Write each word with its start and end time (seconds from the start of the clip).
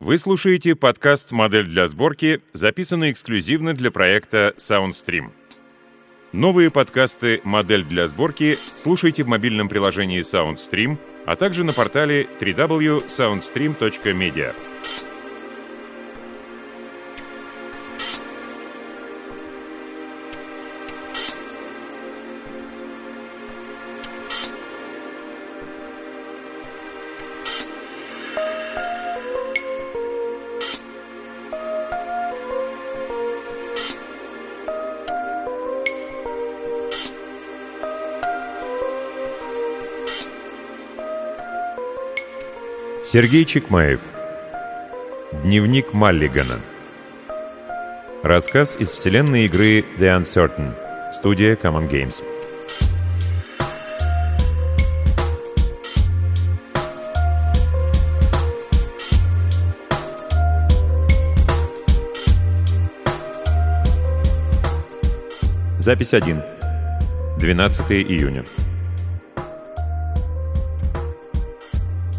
Вы 0.00 0.16
слушаете 0.16 0.76
подкаст 0.76 1.32
«Модель 1.32 1.66
для 1.66 1.88
сборки», 1.88 2.40
записанный 2.52 3.10
эксклюзивно 3.10 3.74
для 3.74 3.90
проекта 3.90 4.54
SoundStream. 4.56 5.32
Новые 6.30 6.70
подкасты 6.70 7.40
«Модель 7.42 7.84
для 7.84 8.06
сборки» 8.06 8.54
слушайте 8.54 9.24
в 9.24 9.26
мобильном 9.26 9.68
приложении 9.68 10.20
SoundStream, 10.20 10.98
а 11.26 11.34
также 11.34 11.64
на 11.64 11.72
портале 11.72 12.28
www.soundstream.media. 12.40 14.54
Сергей 43.10 43.46
Чекмаев. 43.46 44.00
Дневник 45.42 45.94
Маллигана. 45.94 46.60
Рассказ 48.22 48.76
из 48.78 48.92
вселенной 48.92 49.46
игры 49.46 49.82
The 49.98 50.20
Uncertain. 50.20 50.74
Студия 51.14 51.56
Common 51.56 51.88
Games. 51.88 52.22
Запись 65.78 66.12
1. 66.12 66.42
12 67.38 67.90
июня. 67.90 68.44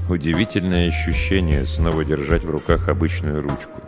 Удивительное 0.09 0.87
ощущение 0.87 1.67
снова 1.67 2.03
держать 2.03 2.43
в 2.43 2.49
руках 2.49 2.89
обычную 2.89 3.43
ручку. 3.43 3.79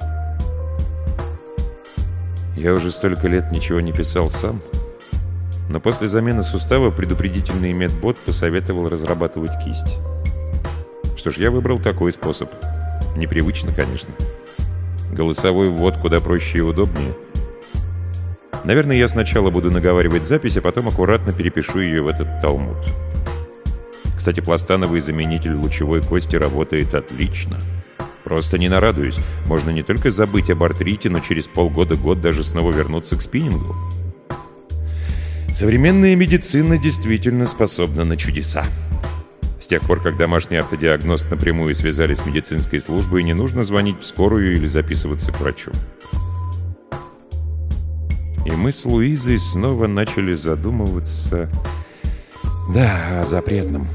Я 2.55 2.73
уже 2.73 2.91
столько 2.91 3.27
лет 3.27 3.51
ничего 3.51 3.81
не 3.81 3.91
писал 3.91 4.29
сам, 4.29 4.61
но 5.67 5.79
после 5.79 6.07
замены 6.07 6.43
сустава 6.43 6.91
предупредительный 6.91 7.73
медбот 7.73 8.19
посоветовал 8.19 8.87
разрабатывать 8.87 9.51
кисть. 9.65 9.97
Что 11.17 11.31
ж, 11.31 11.37
я 11.37 11.49
выбрал 11.49 11.79
такой 11.79 12.11
способ. 12.11 12.51
Непривычно, 13.15 13.73
конечно. 13.73 14.13
Голосовой 15.11 15.69
ввод 15.69 15.97
куда 15.97 16.19
проще 16.19 16.59
и 16.59 16.61
удобнее. 16.61 17.13
Наверное, 18.63 18.95
я 18.95 19.07
сначала 19.07 19.49
буду 19.49 19.71
наговаривать 19.71 20.27
запись, 20.27 20.55
а 20.57 20.61
потом 20.61 20.87
аккуратно 20.87 21.33
перепишу 21.33 21.79
ее 21.79 22.03
в 22.03 22.07
этот 22.07 22.27
талмуд. 22.43 22.77
Кстати, 24.17 24.39
пластановый 24.39 24.99
заменитель 24.99 25.55
лучевой 25.55 26.01
кости 26.01 26.35
работает 26.35 26.93
отлично. 26.93 27.59
Просто 28.23 28.57
не 28.57 28.69
нарадуюсь. 28.69 29.19
Можно 29.47 29.71
не 29.71 29.83
только 29.83 30.11
забыть 30.11 30.49
об 30.49 30.63
артрите, 30.63 31.09
но 31.09 31.19
через 31.19 31.47
полгода-год 31.47 32.21
даже 32.21 32.43
снова 32.43 32.71
вернуться 32.71 33.17
к 33.17 33.21
спиннингу. 33.21 33.75
Современная 35.51 36.15
медицина 36.15 36.77
действительно 36.77 37.45
способна 37.45 38.05
на 38.05 38.15
чудеса. 38.15 38.65
С 39.59 39.67
тех 39.67 39.81
пор, 39.81 40.01
как 40.01 40.17
домашний 40.17 40.57
автодиагност 40.57 41.29
напрямую 41.29 41.75
связали 41.75 42.15
с 42.15 42.25
медицинской 42.25 42.79
службой, 42.79 43.23
не 43.23 43.33
нужно 43.33 43.63
звонить 43.63 43.99
в 43.99 44.05
скорую 44.05 44.53
или 44.53 44.67
записываться 44.67 45.31
к 45.31 45.39
врачу. 45.39 45.71
И 48.45 48.51
мы 48.51 48.71
с 48.71 48.85
Луизой 48.85 49.39
снова 49.39 49.87
начали 49.87 50.33
задумываться... 50.33 51.49
Да, 52.73 53.19
о 53.19 53.23
запретном. 53.23 53.87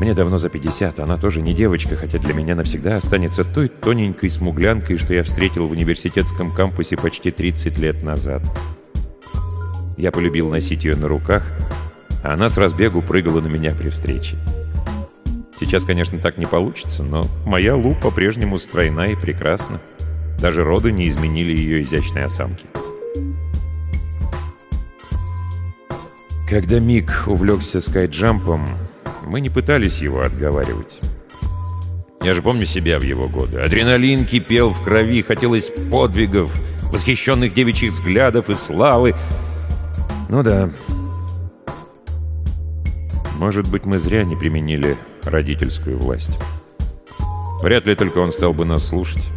Мне 0.00 0.12
давно 0.12 0.36
за 0.36 0.50
50, 0.50 1.00
она 1.00 1.16
тоже 1.16 1.40
не 1.40 1.54
девочка, 1.54 1.96
хотя 1.96 2.18
для 2.18 2.34
меня 2.34 2.54
навсегда 2.54 2.96
останется 2.96 3.42
той 3.42 3.68
тоненькой 3.68 4.28
смуглянкой, 4.28 4.98
что 4.98 5.14
я 5.14 5.22
встретил 5.22 5.66
в 5.66 5.70
университетском 5.70 6.52
кампусе 6.52 6.98
почти 6.98 7.30
30 7.30 7.78
лет 7.78 8.02
назад. 8.02 8.42
Я 9.96 10.12
полюбил 10.12 10.50
носить 10.50 10.84
ее 10.84 10.94
на 10.96 11.08
руках, 11.08 11.46
а 12.22 12.34
она 12.34 12.50
с 12.50 12.58
разбегу 12.58 13.00
прыгала 13.00 13.40
на 13.40 13.48
меня 13.48 13.74
при 13.74 13.88
встрече. 13.88 14.36
Сейчас, 15.58 15.84
конечно, 15.84 16.18
так 16.18 16.36
не 16.36 16.46
получится, 16.46 17.02
но 17.02 17.24
моя 17.46 17.76
Лу 17.76 17.94
по-прежнему 17.94 18.58
стройна 18.58 19.06
и 19.08 19.14
прекрасна. 19.14 19.80
Даже 20.38 20.64
роды 20.64 20.92
не 20.92 21.08
изменили 21.08 21.56
ее 21.56 21.80
изящной 21.82 22.24
осанки. 22.24 22.66
Когда 26.50 26.80
Мик 26.80 27.28
увлекся 27.28 27.80
скайджампом, 27.80 28.66
мы 29.24 29.40
не 29.40 29.48
пытались 29.48 30.02
его 30.02 30.22
отговаривать. 30.22 30.98
Я 32.24 32.34
же 32.34 32.42
помню 32.42 32.66
себя 32.66 32.98
в 32.98 33.04
его 33.04 33.28
годы. 33.28 33.60
Адреналин 33.60 34.24
кипел 34.24 34.70
в 34.70 34.82
крови, 34.82 35.22
хотелось 35.22 35.70
подвигов, 35.92 36.52
восхищенных 36.90 37.54
девичьих 37.54 37.92
взглядов 37.92 38.50
и 38.50 38.54
славы. 38.54 39.14
Ну 40.28 40.42
да. 40.42 40.70
Может 43.38 43.70
быть, 43.70 43.86
мы 43.86 44.00
зря 44.00 44.24
не 44.24 44.34
применили 44.34 44.96
родительскую 45.22 45.98
власть. 45.98 46.36
Вряд 47.62 47.86
ли 47.86 47.94
только 47.94 48.18
он 48.18 48.32
стал 48.32 48.54
бы 48.54 48.64
нас 48.64 48.88
слушать. 48.88 49.28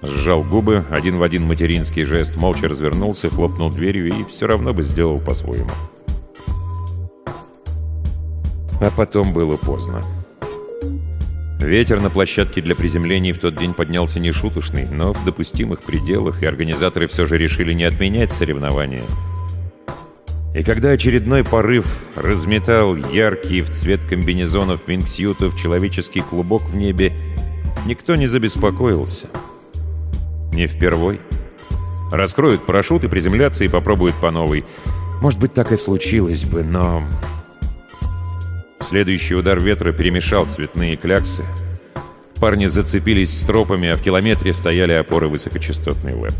Сжал 0.00 0.42
губы, 0.42 0.86
один 0.88 1.18
в 1.18 1.22
один 1.22 1.44
материнский 1.44 2.04
жест, 2.04 2.36
молча 2.36 2.68
развернулся, 2.68 3.28
хлопнул 3.28 3.70
дверью 3.70 4.08
и 4.08 4.24
все 4.24 4.46
равно 4.46 4.72
бы 4.72 4.82
сделал 4.82 5.20
по-своему. 5.20 5.68
А 8.82 8.90
потом 8.90 9.32
было 9.32 9.56
поздно. 9.56 10.02
Ветер 11.60 12.00
на 12.00 12.10
площадке 12.10 12.60
для 12.60 12.74
приземлений 12.74 13.30
в 13.30 13.38
тот 13.38 13.54
день 13.54 13.74
поднялся 13.74 14.18
нешуточный, 14.18 14.86
но 14.86 15.12
в 15.12 15.24
допустимых 15.24 15.84
пределах, 15.84 16.42
и 16.42 16.46
организаторы 16.46 17.06
все 17.06 17.24
же 17.24 17.38
решили 17.38 17.72
не 17.74 17.84
отменять 17.84 18.32
соревнования. 18.32 19.04
И 20.56 20.64
когда 20.64 20.90
очередной 20.90 21.44
порыв 21.44 21.86
разметал 22.16 22.96
яркий 22.96 23.62
в 23.62 23.70
цвет 23.70 24.00
комбинезонов 24.00 24.80
вингсьютов 24.88 25.56
человеческий 25.56 26.20
клубок 26.20 26.62
в 26.62 26.74
небе, 26.74 27.12
никто 27.86 28.16
не 28.16 28.26
забеспокоился. 28.26 29.28
Не 30.52 30.66
впервой. 30.66 31.20
Раскроют 32.10 32.66
парашют 32.66 33.04
и 33.04 33.08
приземляться 33.08 33.62
и 33.62 33.68
попробуют 33.68 34.16
по 34.16 34.32
новой. 34.32 34.64
Может 35.20 35.38
быть, 35.38 35.54
так 35.54 35.70
и 35.70 35.76
случилось 35.76 36.44
бы, 36.44 36.64
но 36.64 37.06
Следующий 38.82 39.36
удар 39.36 39.60
ветра 39.60 39.92
перемешал 39.92 40.44
цветные 40.44 40.96
кляксы. 40.96 41.44
Парни 42.40 42.66
зацепились 42.66 43.40
стропами, 43.40 43.88
а 43.88 43.96
в 43.96 44.02
километре 44.02 44.52
стояли 44.52 44.92
опоры 44.92 45.28
высокочастотный 45.28 46.14
лэп. 46.14 46.34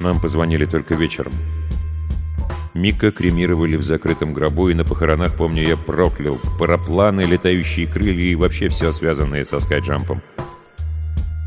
Нам 0.00 0.18
позвонили 0.18 0.64
только 0.64 0.94
вечером. 0.94 1.32
Мика 2.72 3.12
кремировали 3.12 3.76
в 3.76 3.82
закрытом 3.82 4.32
гробу, 4.32 4.70
и 4.70 4.74
на 4.74 4.84
похоронах, 4.84 5.36
помню, 5.36 5.62
я 5.68 5.76
проклял 5.76 6.38
парапланы, 6.58 7.20
летающие 7.20 7.86
крылья 7.86 8.32
и 8.32 8.34
вообще 8.34 8.68
все 8.68 8.92
связанное 8.94 9.44
со 9.44 9.60
скайджампом. 9.60 10.22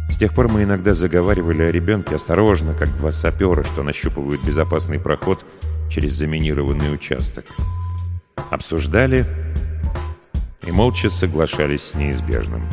С 0.09 0.17
тех 0.17 0.35
пор 0.35 0.49
мы 0.49 0.63
иногда 0.63 0.93
заговаривали 0.93 1.63
о 1.63 1.71
ребенке 1.71 2.15
осторожно, 2.15 2.75
как 2.75 2.95
два 2.97 3.09
сапера, 3.11 3.63
что 3.63 3.81
нащупывают 3.81 4.45
безопасный 4.45 4.99
проход— 4.99 5.43
через 5.95 6.11
заминированный 6.11 6.93
участок. 6.93 7.45
Обсуждали 8.51 9.25
и 10.67 10.71
молча 10.71 11.09
соглашались 11.09 11.83
с 11.83 11.95
неизбежным. 11.95 12.67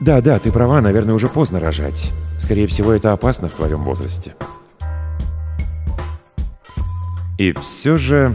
«Да, 0.00 0.20
да, 0.20 0.38
ты 0.38 0.52
права, 0.52 0.82
наверное, 0.82 1.14
уже 1.14 1.28
поздно 1.28 1.60
рожать. 1.60 2.12
Скорее 2.38 2.66
всего, 2.66 2.92
это 2.92 3.12
опасно 3.12 3.48
в 3.48 3.54
твоем 3.54 3.84
возрасте». 3.84 4.34
И 7.38 7.52
все 7.52 7.96
же... 7.96 8.34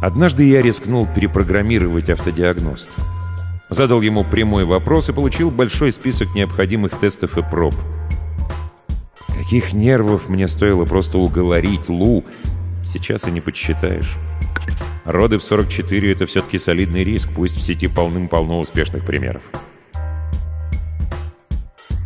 Однажды 0.00 0.42
я 0.42 0.62
рискнул 0.62 1.06
перепрограммировать 1.06 2.10
автодиагност. 2.10 2.90
Задал 3.68 4.00
ему 4.00 4.24
прямой 4.24 4.64
вопрос 4.64 5.08
и 5.08 5.12
получил 5.12 5.52
большой 5.52 5.92
список 5.92 6.34
необходимых 6.34 6.98
тестов 6.98 7.38
и 7.38 7.42
проб— 7.42 7.74
Каких 9.42 9.72
нервов 9.72 10.28
мне 10.28 10.46
стоило 10.46 10.84
просто 10.84 11.18
уговорить 11.18 11.88
Лу, 11.88 12.24
сейчас 12.84 13.26
и 13.26 13.32
не 13.32 13.40
подсчитаешь. 13.40 14.16
Роды 15.04 15.38
в 15.38 15.42
44— 15.42 16.12
это 16.14 16.26
все-таки 16.26 16.58
солидный 16.58 17.02
риск, 17.02 17.28
пусть 17.34 17.56
в 17.56 17.60
сети 17.60 17.88
полным-полно 17.88 18.60
успешных 18.60 19.04
примеров. 19.04 19.42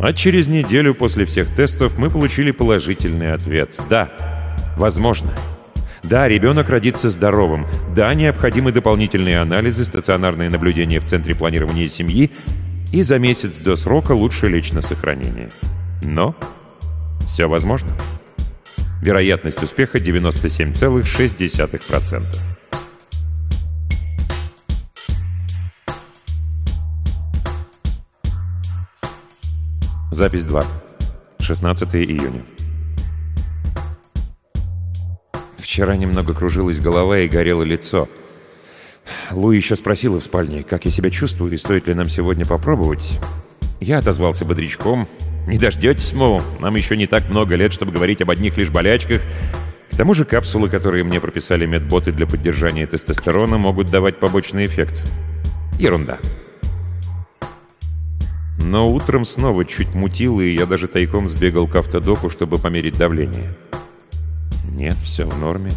А 0.00 0.14
через 0.14 0.48
неделю 0.48 0.94
после 0.94 1.26
всех 1.26 1.54
тестов 1.54 1.98
мы 1.98 2.08
получили 2.08 2.52
положительный 2.52 3.34
ответ. 3.34 3.78
Да, 3.90 4.56
возможно. 4.78 5.30
Да, 6.02 6.28
ребенок 6.28 6.70
родится 6.70 7.10
здоровым. 7.10 7.66
Да, 7.94 8.14
необходимы 8.14 8.72
дополнительные 8.72 9.40
анализы, 9.40 9.84
стационарные 9.84 10.48
наблюдения 10.48 11.00
в 11.00 11.04
Центре 11.04 11.34
планирования 11.34 11.86
семьи. 11.86 12.30
И 12.92 13.02
за 13.02 13.18
месяц 13.18 13.58
до 13.58 13.76
срока 13.76 14.12
лучше 14.12 14.48
лечь 14.48 14.72
на 14.72 14.80
сохранение. 14.80 15.50
Но 16.02 16.34
все 17.26 17.48
возможно. 17.48 17.90
Вероятность 19.02 19.62
успеха 19.62 19.98
97,6%. 19.98 22.24
Запись 30.10 30.44
2. 30.44 30.64
16 31.40 31.94
июня. 31.94 32.42
Вчера 35.58 35.96
немного 35.96 36.32
кружилась 36.32 36.80
голова 36.80 37.18
и 37.18 37.28
горело 37.28 37.62
лицо. 37.62 38.08
Лу 39.30 39.50
еще 39.50 39.76
спросила 39.76 40.18
в 40.18 40.24
спальне, 40.24 40.62
как 40.62 40.86
я 40.86 40.90
себя 40.90 41.10
чувствую 41.10 41.52
и 41.52 41.58
стоит 41.58 41.86
ли 41.86 41.92
нам 41.94 42.08
сегодня 42.08 42.46
попробовать. 42.46 43.20
Я 43.78 43.98
отозвался 43.98 44.46
бодрячком. 44.46 45.06
«Не 45.46 45.58
дождетесь, 45.58 46.12
мол, 46.12 46.40
нам 46.60 46.74
еще 46.74 46.96
не 46.96 47.06
так 47.06 47.28
много 47.28 47.54
лет, 47.54 47.72
чтобы 47.72 47.92
говорить 47.92 48.20
об 48.20 48.30
одних 48.30 48.56
лишь 48.56 48.70
болячках. 48.70 49.22
К 49.90 49.96
тому 49.96 50.12
же 50.12 50.24
капсулы, 50.24 50.68
которые 50.68 51.04
мне 51.04 51.20
прописали 51.20 51.66
медботы 51.66 52.12
для 52.12 52.26
поддержания 52.26 52.86
тестостерона, 52.86 53.56
могут 53.56 53.90
давать 53.90 54.18
побочный 54.18 54.64
эффект. 54.64 55.04
Ерунда». 55.78 56.18
Но 58.58 58.88
утром 58.88 59.24
снова 59.24 59.64
чуть 59.64 59.94
мутило, 59.94 60.40
и 60.40 60.56
я 60.56 60.66
даже 60.66 60.88
тайком 60.88 61.28
сбегал 61.28 61.68
к 61.68 61.76
автодоку, 61.76 62.28
чтобы 62.30 62.58
померить 62.58 62.98
давление. 62.98 63.56
Нет, 64.68 64.96
все 64.96 65.24
в 65.24 65.38
норме. 65.38 65.70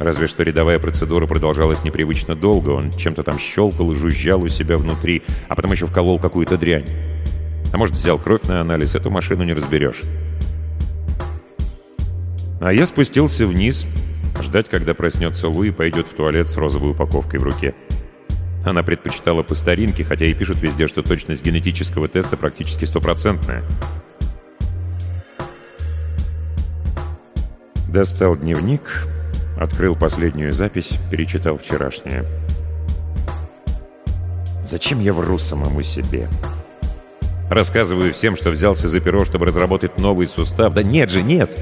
Разве 0.00 0.26
что 0.26 0.42
рядовая 0.42 0.80
процедура 0.80 1.26
продолжалась 1.26 1.84
непривычно 1.84 2.34
долго. 2.34 2.70
Он 2.70 2.90
чем-то 2.90 3.22
там 3.22 3.38
щелкал 3.38 3.92
и 3.92 3.94
жужжал 3.94 4.42
у 4.42 4.48
себя 4.48 4.76
внутри, 4.76 5.22
а 5.48 5.54
потом 5.54 5.70
еще 5.70 5.86
вколол 5.86 6.18
какую-то 6.18 6.58
дрянь. 6.58 7.13
А 7.74 7.76
может, 7.76 7.96
взял 7.96 8.20
кровь 8.20 8.42
на 8.44 8.60
анализ, 8.60 8.94
эту 8.94 9.10
машину 9.10 9.42
не 9.42 9.52
разберешь. 9.52 10.02
А 12.60 12.72
я 12.72 12.86
спустился 12.86 13.48
вниз, 13.48 13.84
ждать, 14.40 14.68
когда 14.68 14.94
проснется 14.94 15.48
Лу 15.48 15.64
и 15.64 15.72
пойдет 15.72 16.06
в 16.06 16.14
туалет 16.14 16.48
с 16.48 16.56
розовой 16.56 16.92
упаковкой 16.92 17.40
в 17.40 17.42
руке. 17.42 17.74
Она 18.64 18.84
предпочитала 18.84 19.42
по 19.42 19.56
старинке, 19.56 20.04
хотя 20.04 20.24
и 20.24 20.34
пишут 20.34 20.62
везде, 20.62 20.86
что 20.86 21.02
точность 21.02 21.44
генетического 21.44 22.06
теста 22.06 22.36
практически 22.36 22.84
стопроцентная. 22.84 23.64
Достал 27.88 28.36
дневник, 28.36 29.08
открыл 29.58 29.96
последнюю 29.96 30.52
запись, 30.52 30.92
перечитал 31.10 31.56
вчерашнее. 31.56 32.24
Зачем 34.64 35.00
я 35.00 35.12
вру 35.12 35.38
самому 35.38 35.82
себе? 35.82 36.28
Рассказываю 37.54 38.12
всем, 38.12 38.36
что 38.36 38.50
взялся 38.50 38.88
за 38.88 39.00
перо, 39.00 39.24
чтобы 39.24 39.46
разработать 39.46 39.98
новый 39.98 40.26
сустав. 40.26 40.74
Да 40.74 40.82
нет 40.82 41.10
же, 41.10 41.22
нет! 41.22 41.56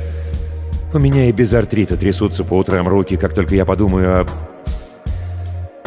У 0.93 0.99
меня 0.99 1.27
и 1.29 1.33
без 1.33 1.53
артрита 1.55 1.97
трясутся 1.97 2.45
по 2.45 2.55
утрам 2.55 2.89
руки, 2.89 3.17
как 3.17 3.35
только 3.35 3.55
я 3.55 3.65
подумаю 3.65 4.21
о... 4.21 4.27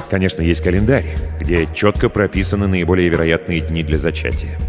Конечно, 0.10 0.42
есть 0.42 0.62
календарь, 0.62 1.06
где 1.40 1.68
четко 1.74 2.10
прописаны 2.10 2.68
наиболее 2.68 3.10
вероятные 3.10 3.62
дни 3.62 3.84
для 3.84 3.98
зачатия. 3.98 4.60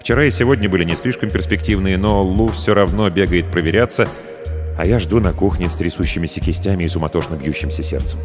Вчера 0.00 0.24
и 0.24 0.30
сегодня 0.30 0.68
были 0.68 0.84
не 0.84 0.96
слишком 0.96 1.30
перспективные, 1.30 1.96
но 1.96 2.22
Лу 2.22 2.48
все 2.48 2.74
равно 2.74 3.08
бегает 3.08 3.50
проверяться— 3.50 4.08
а 4.76 4.84
я 4.84 4.98
жду 4.98 5.20
на 5.20 5.32
кухне 5.32 5.68
с 5.68 5.74
трясущимися 5.74 6.40
кистями 6.40 6.84
и 6.84 6.88
суматошно 6.88 7.34
бьющимся 7.34 7.82
сердцем. 7.82 8.20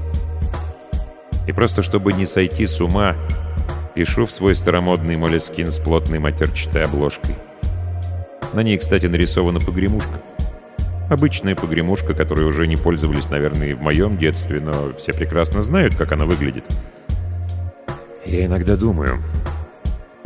И 1.47 1.53
просто 1.53 1.81
чтобы 1.81 2.13
не 2.13 2.25
сойти 2.25 2.67
с 2.67 2.81
ума, 2.81 3.15
пишу 3.95 4.25
в 4.25 4.31
свой 4.31 4.55
старомодный 4.55 5.17
молескин 5.17 5.71
с 5.71 5.79
плотной 5.79 6.19
матерчатой 6.19 6.83
обложкой. 6.83 7.35
На 8.53 8.61
ней, 8.61 8.77
кстати, 8.77 9.05
нарисована 9.05 9.59
погремушка. 9.59 10.21
Обычная 11.09 11.55
погремушка, 11.55 12.13
которой 12.13 12.45
уже 12.45 12.67
не 12.67 12.75
пользовались, 12.75 13.29
наверное, 13.29 13.69
и 13.69 13.73
в 13.73 13.81
моем 13.81 14.17
детстве, 14.17 14.59
но 14.59 14.93
все 14.97 15.13
прекрасно 15.13 15.61
знают, 15.61 15.95
как 15.95 16.11
она 16.11 16.25
выглядит. 16.25 16.65
Я 18.25 18.45
иногда 18.45 18.77
думаю, 18.77 19.21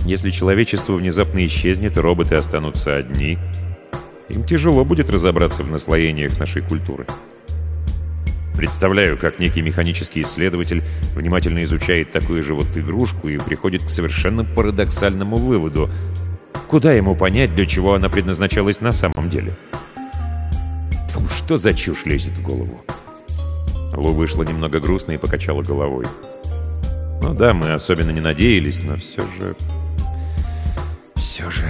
если 0.06 0.30
человечество 0.30 0.94
внезапно 0.94 1.46
исчезнет, 1.46 1.98
роботы 1.98 2.36
останутся 2.36 2.96
одни— 2.96 3.38
им 4.30 4.44
тяжело 4.44 4.84
будет 4.84 5.10
разобраться 5.10 5.64
в 5.64 5.70
наслоениях 5.70 6.40
нашей 6.40 6.62
культуры. 6.64 7.06
Представляю, 8.58 9.18
как 9.18 9.40
некий 9.40 9.62
механический 9.62 10.22
исследователь 10.22 10.84
внимательно 11.14 11.62
изучает 11.64 12.12
такую 12.12 12.42
же 12.42 12.54
вот 12.54 12.68
игрушку 12.76 13.28
и 13.28 13.38
приходит 13.38 13.84
к 13.84 13.90
совершенно 13.90 14.44
парадоксальному 14.44 15.38
выводу. 15.38 15.90
Куда 16.68 16.94
ему 16.94 17.16
понять, 17.16 17.54
для 17.54 17.66
чего 17.66 17.94
она 17.94 18.10
предназначалась 18.10 18.82
на 18.82 18.92
самом 18.92 19.30
деле? 19.30 19.54
Что 21.36 21.58
за 21.58 21.74
чушь 21.74 22.06
лезет 22.06 22.34
в 22.34 22.42
голову? 22.42 22.82
Лу 23.94 24.14
вышла 24.14 24.44
немного 24.44 24.80
грустно 24.80 25.12
и 25.12 25.18
покачала 25.18 25.62
головой. 25.62 26.06
Ну 27.22 27.34
да, 27.34 27.54
мы 27.54 27.72
особенно 27.72 28.12
не 28.12 28.22
надеялись, 28.22 28.84
но 28.84 28.96
все 28.98 29.22
же... 29.22 29.56
Все 31.16 31.50
же... 31.50 31.66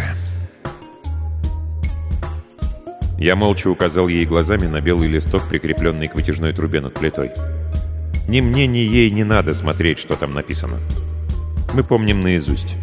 Я 3.17 3.37
молча 3.37 3.69
указал 3.69 4.09
ей 4.09 4.25
глазами 4.25 4.67
на 4.67 4.81
белый 4.81 5.07
листок, 5.07 5.47
прикрепленный 5.47 6.07
к 6.07 6.15
вытяжной 6.15 6.51
трубе 6.51 6.81
над 6.81 6.95
плитой. 6.95 7.31
Ни 8.27 8.41
мне, 8.41 8.67
ни 8.67 8.79
ей 8.79 9.09
не 9.09 9.23
надо 9.23 9.53
смотреть, 9.53 9.99
что 9.99 10.17
там 10.17 10.31
написано. 10.31 10.81
Мы 11.73 11.81
помним 11.83 12.21
наизусть. 12.21 12.75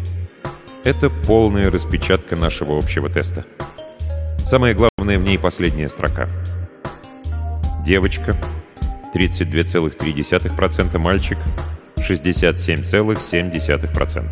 Это 0.83 1.11
полная 1.11 1.69
распечатка 1.69 2.35
нашего 2.35 2.75
общего 2.77 3.09
теста. 3.09 3.45
Самое 4.39 4.73
главное 4.73 5.19
в 5.19 5.23
ней 5.23 5.37
последняя 5.37 5.87
строка. 5.87 6.27
Девочка 7.85 8.35
32,3%, 9.13 10.97
мальчик 10.97 11.37
67,7%. 11.97 14.25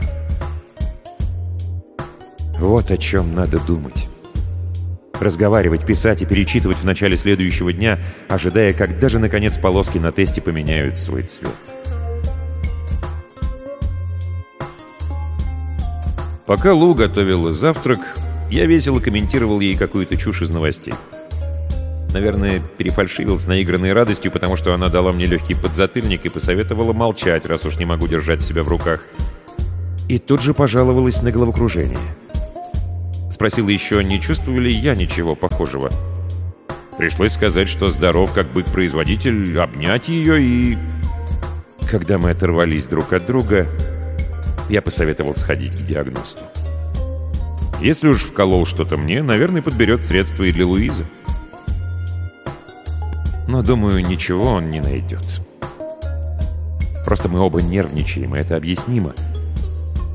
Вот 2.58 2.90
о 2.92 2.98
чем 2.98 3.36
надо 3.36 3.60
думать 3.66 4.08
разговаривать, 5.22 5.86
писать 5.86 6.22
и 6.22 6.26
перечитывать 6.26 6.78
в 6.78 6.84
начале 6.84 7.18
следующего 7.18 7.72
дня, 7.74 8.00
ожидая, 8.30 8.74
когда 8.74 9.10
же, 9.10 9.20
наконец, 9.20 9.58
полоски 9.58 9.98
на 9.98 10.12
тесте 10.12 10.42
поменяют 10.42 11.00
свой 11.00 11.24
цвет. 11.24 11.52
Пока 16.46 16.74
Лу 16.74 16.94
готовила 16.94 17.52
завтрак, 17.52 18.00
я 18.50 18.66
весело 18.66 19.00
комментировал 19.00 19.60
ей 19.62 19.76
какую-то 19.76 20.18
чушь 20.18 20.42
из 20.42 20.50
новостей. 20.50 20.94
Наверное, 22.14 22.62
перефальшивил 22.78 23.40
с 23.40 23.48
наигранной 23.48 23.94
радостью, 23.94 24.32
потому 24.32 24.58
что 24.58 24.74
она 24.74 24.88
дала 24.88 25.14
мне 25.14 25.26
легкий 25.26 25.56
подзатыльник 25.56 26.26
и 26.26 26.30
посоветовала 26.30 26.92
молчать, 26.92 27.46
раз 27.46 27.66
уж 27.66 27.78
не 27.78 27.86
могу 27.86 28.08
держать 28.08 28.42
себя 28.42 28.64
в 28.64 28.68
руках. 28.68 29.02
И 30.10 30.20
тут 30.20 30.42
же 30.42 30.54
пожаловалась 30.54 31.22
на 31.22 31.32
головокружение. 31.32 31.98
Спросил 33.32 33.70
еще, 33.70 34.04
не 34.04 34.20
чувствую 34.20 34.62
ли 34.62 34.72
я 34.72 34.94
ничего 34.94 35.36
похожего. 35.36 35.90
Пришлось 36.98 37.32
сказать, 37.32 37.70
что 37.70 37.88
здоров 37.88 38.34
как 38.34 38.52
бык-производитель, 38.52 39.58
обнять 39.58 40.10
ее 40.10 40.42
и... 40.42 40.78
Когда 41.90 42.18
мы 42.18 42.30
оторвались 42.30 42.86
друг 42.86 43.14
от 43.14 43.26
друга, 43.26 43.68
я 44.70 44.82
посоветовал 44.82 45.34
сходить 45.34 45.76
к 45.76 45.86
диагносту. 45.86 46.44
Если 47.82 48.10
уж 48.10 48.22
вколол 48.22 48.66
что-то 48.66 48.98
мне, 48.98 49.24
наверное, 49.24 49.62
подберет 49.62 50.06
средства 50.06 50.44
и 50.44 50.52
для 50.52 50.68
Луизы. 50.68 51.06
Но, 53.48 53.62
думаю, 53.62 54.06
ничего 54.06 54.44
он 54.44 54.70
не 54.70 54.82
найдет. 54.82 55.26
Просто 57.06 57.28
мы 57.28 57.40
оба 57.40 57.62
нервничаем, 57.62 58.36
и 58.36 58.40
это 58.40 58.56
объяснимо. 58.56 59.14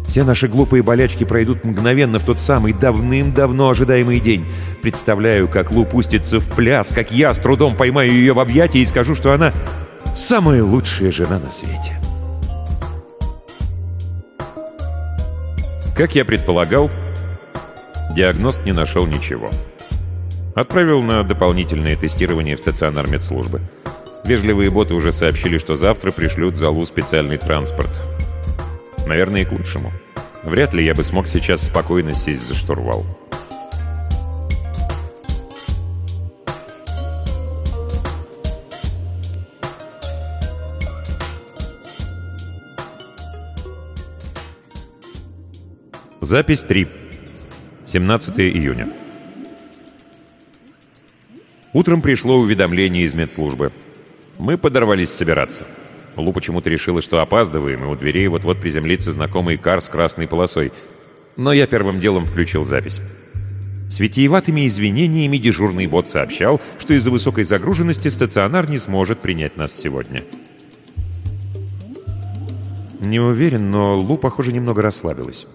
Все 0.06 0.22
наши 0.22 0.46
глупые 0.48 0.82
болячки 0.82 1.24
пройдут 1.24 1.64
мгновенно 1.64 2.18
в 2.18 2.22
тот 2.22 2.40
самый 2.40 2.72
давным-давно 2.72 3.70
ожидаемый 3.70 4.20
день. 4.20 4.46
Представляю, 4.82 5.48
как 5.48 5.72
Лу 5.72 5.84
пустится 5.84 6.38
в 6.38 6.48
пляс, 6.54 6.92
как 6.92 7.10
я 7.10 7.34
с 7.34 7.38
трудом 7.38 7.74
поймаю 7.74 8.12
ее 8.12 8.32
в 8.32 8.40
объятия 8.40 8.78
и 8.78 8.86
скажу, 8.86 9.14
что 9.14 9.32
она 9.32 9.52
самая 10.14 10.62
лучшая 10.62 11.10
жена 11.10 11.38
на 11.38 11.50
свете. 11.50 11.98
Как 15.96 16.14
я 16.14 16.24
предполагал, 16.24 16.90
диагност 18.14 18.64
не 18.64 18.72
нашел 18.72 19.06
ничего. 19.06 19.50
Отправил 20.54 21.02
на 21.02 21.22
дополнительное 21.22 21.96
тестирование 21.96 22.56
в 22.56 22.60
стационар 22.60 23.08
медслужбы. 23.08 23.60
Вежливые 24.24 24.70
боты 24.70 24.94
уже 24.94 25.12
сообщили, 25.12 25.58
что 25.58 25.76
завтра 25.76 26.10
пришлют 26.10 26.56
залу 26.56 26.84
специальный 26.84 27.38
транспорт— 27.38 27.90
Наверное, 29.06 29.42
и 29.42 29.44
к 29.44 29.52
лучшему. 29.52 29.92
Вряд 30.42 30.74
ли 30.74 30.84
я 30.84 30.94
бы 30.94 31.04
смог 31.04 31.28
сейчас 31.28 31.64
спокойно 31.64 32.12
сесть 32.12 32.46
за 32.46 32.54
штурвал. 32.54 33.06
Запись 46.20 46.64
3. 46.64 46.88
17 47.84 48.40
июня. 48.40 48.92
Утром 51.72 52.02
пришло 52.02 52.36
уведомление 52.38 53.04
из 53.04 53.14
медслужбы. 53.16 53.68
Мы 54.38 54.58
подорвались 54.58 55.10
собираться. 55.10 55.66
Лу 56.16 56.32
почему-то 56.32 56.70
решила, 56.70 57.02
что 57.02 57.20
опаздываем, 57.20 57.84
и 57.84 57.86
у 57.86 57.96
дверей 57.96 58.28
вот-вот 58.28 58.60
приземлится 58.60 59.12
знакомый 59.12 59.56
кар 59.56 59.80
с 59.80 59.88
красной 59.88 60.26
полосой. 60.26 60.72
Но 61.36 61.52
я 61.52 61.66
первым 61.66 61.98
делом 61.98 62.26
включил 62.26 62.64
запись. 62.64 63.02
С 63.88 64.00
витиеватыми 64.00 64.66
извинениями 64.66 65.38
дежурный 65.38 65.86
бот 65.86 66.08
сообщал, 66.08 66.60
что 66.78 66.94
из-за 66.94 67.10
высокой 67.10 67.44
загруженности 67.44 68.08
стационар 68.08 68.68
не 68.68 68.78
сможет 68.78 69.20
принять 69.20 69.56
нас 69.56 69.72
сегодня. 69.72 70.22
Не 73.00 73.20
уверен, 73.20 73.70
но 73.70 73.96
Лу, 73.96 74.16
похоже, 74.18 74.52
немного 74.52 74.82
расслабилась. 74.82 75.46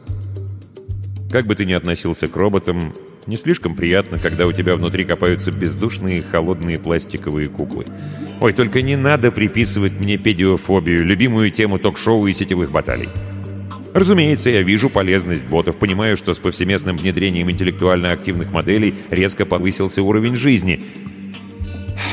Как 1.32 1.48
бы 1.48 1.56
ты 1.56 1.66
ни 1.66 1.72
относился 1.72 2.28
к 2.28 2.36
роботам, 2.36 2.92
не 3.26 3.38
слишком 3.38 3.74
приятно, 3.74 4.18
когда 4.18 4.46
у 4.48 4.52
тебя 4.52 4.76
внутри 4.76 5.06
копаются 5.06 5.52
бездушные 5.52 6.22
холодные 6.22 6.78
пластиковые 6.78 7.48
куклы. 7.48 7.86
Ой, 8.42 8.52
только 8.52 8.82
не 8.82 8.98
надо 8.98 9.32
приписывать 9.32 9.94
мне 9.94 10.18
педиофобию, 10.18 11.06
любимую 11.06 11.50
тему 11.50 11.80
ток-шоу 11.80 12.28
и 12.28 12.34
сетевых 12.34 12.72
баталий. 12.72 13.08
Разумеется, 13.94 14.50
я 14.50 14.62
вижу 14.62 14.90
полезность 14.90 15.46
ботов, 15.46 15.80
понимаю, 15.80 16.18
что 16.18 16.34
с 16.34 16.40
повсеместным 16.40 16.98
внедрением 16.98 17.50
интеллектуально 17.50 18.12
активных 18.12 18.52
моделей 18.52 18.94
резко 19.10 19.46
повысился 19.46 20.02
уровень 20.02 20.36
жизни. 20.36 20.82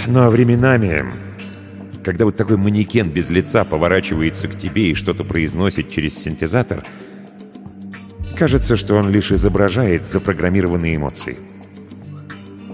Но 0.07 0.31
временами, 0.31 1.11
когда 2.05 2.25
вот 2.25 2.37
такой 2.37 2.57
манекен 2.57 3.11
без 3.11 3.31
лица 3.31 3.65
поворачивается 3.65 4.47
к 4.47 4.57
тебе 4.57 4.91
и 4.91 4.95
что-то 4.95 5.25
произносит 5.25 5.91
через 5.91 6.17
синтезатор— 6.17 6.85
Кажется, 8.39 8.77
что 8.77 8.95
он 8.95 9.11
лишь 9.11 9.33
изображает 9.33 10.07
запрограммированные 10.07 10.95
эмоции. 10.95 11.37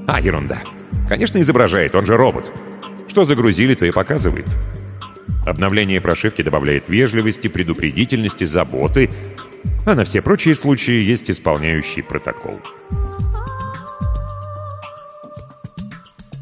А, 0.07 0.21
ерунда. 0.21 0.61
Конечно, 1.09 1.41
изображает, 1.41 1.95
он 1.95 2.05
же 2.05 2.19
робот. 2.19 2.53
Что 3.09 3.25
загрузили, 3.25 3.75
то 3.75 3.87
и 3.87 3.91
показывает. 3.91 4.45
Обновление 5.47 6.03
прошивки 6.03 6.43
добавляет 6.43 6.85
вежливости, 6.89 7.49
предупредительности, 7.49 8.45
заботы, 8.45 9.09
а 9.87 9.95
на 9.95 10.05
все 10.05 10.21
прочие 10.21 10.55
случаи 10.55 11.03
есть 11.03 11.31
исполняющий 11.31 12.03
протокол. 12.03 12.61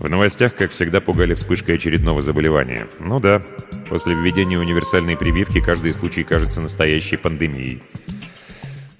В 0.01 0.09
новостях, 0.09 0.57
как 0.57 0.73
всегда, 0.73 0.99
пугали 0.99 1.35
вспышкой 1.35 1.77
очередного 1.77 2.23
заболевания. 2.23 2.89
Ну 2.99 3.21
да, 3.21 3.41
после 3.89 4.15
введения 4.15 4.59
универсальной 4.59 5.17
прививки 5.17 5.61
каждый 5.61 5.93
случай 5.93 6.25
кажется 6.25 6.61
настоящей 6.61 7.17
пандемией. 7.17 7.83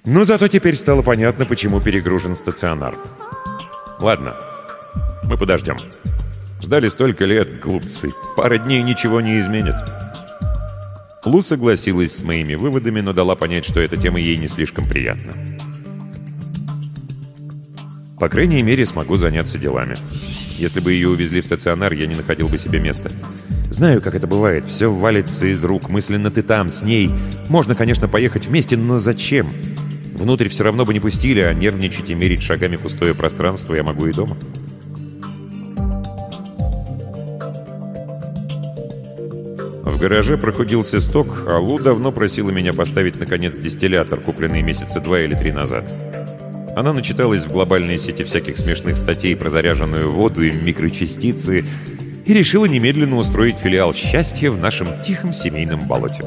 Но 0.05 0.25
зато 0.25 0.49
теперь 0.49 0.75
стало 0.75 1.01
понятно, 1.01 1.45
почему 1.45 1.79
перегружен 1.79 2.35
стационар. 2.35 2.95
Ладно, 3.99 4.35
мы 5.29 5.37
подождем. 5.37 5.77
Ждали 6.61 6.89
столько 6.89 7.23
лет, 7.23 7.59
глупцы. 7.61 8.09
Пара 8.35 8.57
дней 8.57 8.81
ничего 8.81 9.21
не 9.21 9.39
изменит. 9.39 9.75
Лу 11.23 11.41
согласилась 11.41 12.13
с 12.13 12.23
моими 12.23 12.55
выводами, 12.55 12.99
но 12.99 13.13
дала 13.13 13.35
понять, 13.35 13.63
что 13.63 13.79
эта 13.79 13.95
тема 13.95 14.19
ей 14.19 14.37
не 14.37 14.49
слишком 14.49 14.89
приятна. 14.89 15.31
По 18.19 18.27
крайней 18.27 18.61
мере, 18.61 18.85
смогу 18.85 19.15
заняться 19.15 19.57
делами. 19.57 19.97
Если 20.57 20.81
бы 20.81 20.91
ее 20.91 21.09
увезли 21.09 21.39
в 21.39 21.45
стационар, 21.45 21.93
я 21.93 22.07
не 22.07 22.15
находил 22.15 22.49
бы 22.49 22.57
себе 22.57 22.81
места. 22.81 23.09
Знаю, 23.71 24.01
как 24.01 24.15
это 24.15 24.27
бывает. 24.27 24.65
Все 24.65 24.91
валится 24.91 25.45
из 25.47 25.63
рук. 25.63 25.89
Мысленно 25.89 26.29
ты 26.29 26.43
там, 26.43 26.69
с 26.69 26.81
ней. 26.81 27.09
Можно, 27.49 27.73
конечно, 27.73 28.09
поехать 28.09 28.47
вместе, 28.47 28.75
но 28.75 28.97
зачем? 28.97 29.49
Внутрь 30.23 30.47
все 30.47 30.63
равно 30.63 30.85
бы 30.85 30.93
не 30.93 31.01
пустили, 31.01 31.41
а 31.41 31.53
нервничать 31.53 32.09
и 32.09 32.15
мерить 32.15 32.41
шагами 32.41 32.77
пустое 32.77 33.13
пространство 33.13 33.75
я 33.75 33.83
могу 33.83 34.07
и 34.07 34.13
дома. 34.13 34.37
В 39.83 39.97
гараже 39.99 40.37
прохудился 40.37 41.01
сток, 41.01 41.43
а 41.45 41.59
Лу 41.59 41.77
давно 41.77 42.13
просила 42.13 42.51
меня 42.51 42.71
поставить, 42.71 43.19
наконец, 43.19 43.57
дистиллятор, 43.57 44.21
купленный 44.21 44.61
месяца 44.61 45.01
два 45.01 45.19
или 45.19 45.33
три 45.33 45.51
назад. 45.51 45.93
Она 46.73 46.93
начиталась 46.93 47.43
в 47.43 47.51
глобальной 47.51 47.97
сети 47.97 48.23
всяких 48.23 48.55
смешных 48.55 48.97
статей 48.97 49.35
про 49.35 49.49
заряженную 49.49 50.09
воду 50.09 50.41
и 50.41 50.51
микрочастицы 50.51 51.65
и 52.25 52.33
решила 52.33 52.63
немедленно 52.63 53.17
устроить 53.17 53.57
филиал 53.57 53.93
счастья 53.93 54.51
в 54.51 54.61
нашем 54.61 55.01
тихом 55.01 55.33
семейном 55.33 55.81
болоте. 55.85 56.23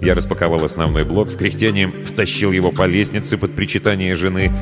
Я 0.00 0.14
распаковал 0.14 0.64
основной 0.64 1.04
блок 1.04 1.30
с 1.30 1.36
кряхтением, 1.36 1.92
втащил 1.92 2.52
его 2.52 2.70
по 2.70 2.86
лестнице 2.86 3.36
под 3.36 3.54
причитание 3.54 4.14
жены. 4.14 4.52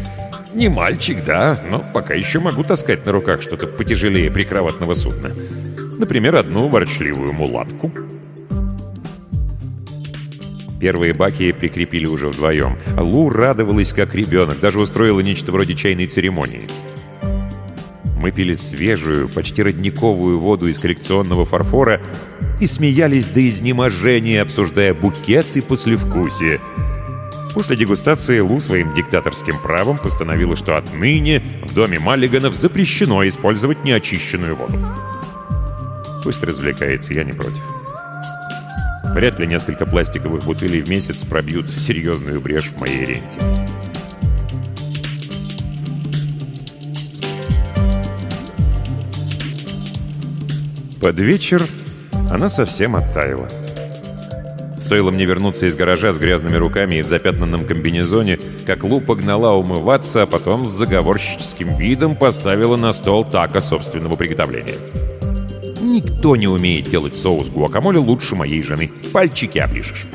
Не 0.55 0.69
мальчик, 0.69 1.25
да, 1.25 1.61
но 1.71 1.85
пока 1.93 2.15
еще 2.15 2.41
могу 2.41 2.63
таскать 2.63 3.05
на 3.05 3.13
руках 3.13 3.43
что-то 3.43 3.67
потяжелее 3.67 4.31
прикроватного 4.31 4.95
судна. 4.95 5.33
Например, 5.99 6.37
одну 6.37 6.69
ворчливую 6.69 7.33
мулатку. 7.33 7.93
Первые 10.81 11.15
баки 11.15 11.53
прикрепили 11.53 12.07
уже 12.07 12.29
вдвоем. 12.29 12.77
Лу 12.97 13.31
радовалась 13.31 13.93
как 13.93 14.15
ребенок, 14.15 14.61
даже 14.61 14.79
устроила 14.79 15.21
нечто 15.21 15.53
вроде 15.53 15.75
чайной 15.75 16.07
церемонии. 16.07 16.69
Мы 18.27 18.33
пили 18.33 18.55
свежую, 18.55 19.29
почти 19.29 19.63
родниковую 19.63 20.41
воду 20.41 20.67
из 20.67 20.81
коллекционного 20.81 21.45
фарфора 21.45 22.03
и 22.61 22.67
смеялись 22.67 23.29
до 23.29 23.49
изнеможения, 23.49 24.43
обсуждая 24.43 24.95
букет 24.95 25.47
и 25.55 25.61
послевкусие. 25.61 26.61
После 27.55 27.77
дегустации 27.77 28.41
Лу 28.41 28.59
своим 28.59 28.93
диктаторским 28.95 29.63
правом 29.63 29.97
постановила, 29.97 30.57
что 30.57 30.77
отныне 30.77 31.41
в 31.63 31.73
доме 31.73 32.01
Маллиганов 32.01 32.57
запрещено 32.57 33.25
использовать 33.29 33.85
неочищенную 33.85 34.57
воду. 34.57 34.85
Пусть 36.25 36.43
развлекается, 36.43 37.15
я 37.15 37.23
не 37.23 37.33
против. 37.33 37.63
Вряд 39.15 39.39
ли 39.39 39.47
несколько 39.47 39.87
пластиковых 39.87 40.43
бутылей 40.43 40.81
в 40.81 40.89
месяц 40.89 41.23
пробьют 41.23 41.71
серьезную 41.71 42.41
брешь 42.41 42.73
в 42.73 42.81
моей 42.81 43.05
ренте. 43.05 43.76
Под 51.07 51.21
вечер 51.21 51.65
она 52.33 52.49
совсем 52.49 52.97
оттаяла. 52.97 53.49
Стоило 54.81 55.13
мне 55.13 55.25
вернуться 55.25 55.67
из 55.67 55.77
гаража 55.77 56.13
с 56.13 56.19
грязными 56.19 56.57
руками 56.57 56.97
и 56.97 57.03
в 57.03 57.07
запятнанном 57.07 57.65
комбинезоне, 57.65 58.41
как 58.67 58.83
Лу 58.83 59.01
погнала 59.01 59.53
умываться, 59.53 60.23
а 60.23 60.27
потом 60.27 60.67
с 60.67 60.73
заговорщическим 60.73 61.77
видом 61.77 62.17
поставила 62.17 62.75
на 62.75 62.91
стол 62.91 63.25
тако 63.25 63.61
собственного 63.61 64.17
приготовления. 64.17 64.79
Никто 65.81 66.35
не 66.35 66.49
умеет 66.49 66.91
делать 66.91 67.17
соус 67.17 67.51
гуакамоле 67.51 68.01
лучше 68.01 68.35
моей 68.35 68.65
жены. 68.65 68.91
Пальчики 69.13 69.59
оближешь. 69.59 70.09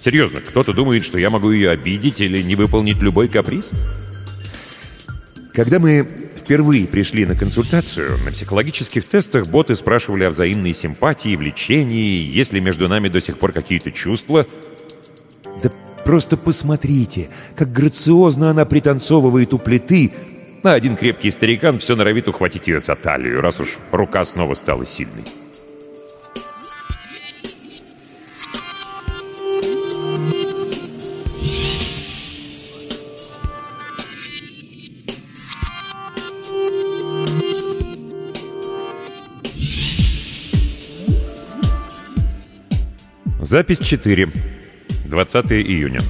Серьезно, 0.00 0.40
кто-то 0.40 0.72
думает, 0.72 1.04
что 1.04 1.20
я 1.20 1.30
могу 1.30 1.52
ее 1.52 1.70
обидеть 1.70 2.20
или 2.20 2.42
не 2.42 2.56
выполнить 2.56 3.00
любой 3.00 3.28
каприз? 3.28 3.70
Когда 5.52 5.78
мы 5.78 6.21
впервые 6.52 6.86
пришли 6.86 7.24
на 7.24 7.34
консультацию, 7.34 8.18
на 8.26 8.30
психологических 8.30 9.08
тестах 9.08 9.46
боты 9.46 9.74
спрашивали 9.74 10.24
о 10.24 10.30
взаимной 10.30 10.74
симпатии, 10.74 11.34
влечении, 11.34 12.18
есть 12.18 12.52
ли 12.52 12.60
между 12.60 12.88
нами 12.88 13.08
до 13.08 13.22
сих 13.22 13.38
пор 13.38 13.52
какие-то 13.52 13.90
чувства. 13.90 14.46
Да 15.62 15.72
просто 16.04 16.36
посмотрите, 16.36 17.30
как 17.56 17.72
грациозно 17.72 18.50
она 18.50 18.66
пританцовывает 18.66 19.54
у 19.54 19.58
плиты, 19.58 20.12
а 20.62 20.74
один 20.74 20.96
крепкий 20.96 21.30
старикан 21.30 21.78
все 21.78 21.96
норовит 21.96 22.28
ухватить 22.28 22.66
ее 22.66 22.80
за 22.80 22.96
талию, 22.96 23.40
раз 23.40 23.58
уж 23.58 23.78
рука 23.90 24.22
снова 24.22 24.52
стала 24.52 24.84
сильной. 24.84 25.24
Запись 43.52 43.80
4. 43.80 44.30
20 45.04 45.52
июня. 45.52 46.00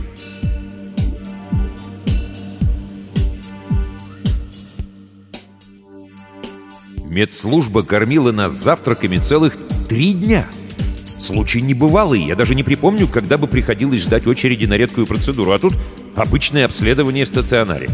Медслужба 7.05 7.83
кормила 7.83 8.31
нас 8.31 8.53
завтраками 8.53 9.17
целых 9.17 9.57
три 9.89 10.13
дня. 10.13 10.47
Случай 11.19 11.61
небывалый. 11.63 12.23
Я 12.23 12.37
даже 12.37 12.55
не 12.55 12.63
припомню, 12.63 13.09
когда 13.09 13.37
бы 13.39 13.49
приходилось 13.49 14.03
ждать 14.03 14.29
очереди 14.29 14.67
на 14.67 14.75
редкую 14.75 15.09
процедуру. 15.09 15.51
А 15.51 15.59
тут 15.59 15.75
обычное 16.15 16.65
обследование 16.65 17.25
в 17.25 17.29
стационаре. 17.29 17.89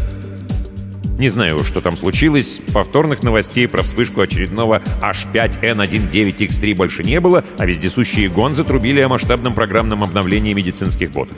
Не 1.19 1.27
знаю, 1.27 1.65
что 1.65 1.81
там 1.81 1.97
случилось. 1.97 2.61
Повторных 2.73 3.23
новостей 3.23 3.67
про 3.67 3.83
вспышку 3.83 4.21
очередного 4.21 4.81
H5N19X3 5.01 6.73
больше 6.75 7.03
не 7.03 7.19
было, 7.19 7.43
а 7.57 7.65
вездесущие 7.65 8.29
гонзы 8.29 8.63
трубили 8.63 9.01
о 9.01 9.09
масштабном 9.09 9.53
программном 9.53 10.01
обновлении 10.01 10.53
медицинских 10.53 11.11
ботов. 11.11 11.37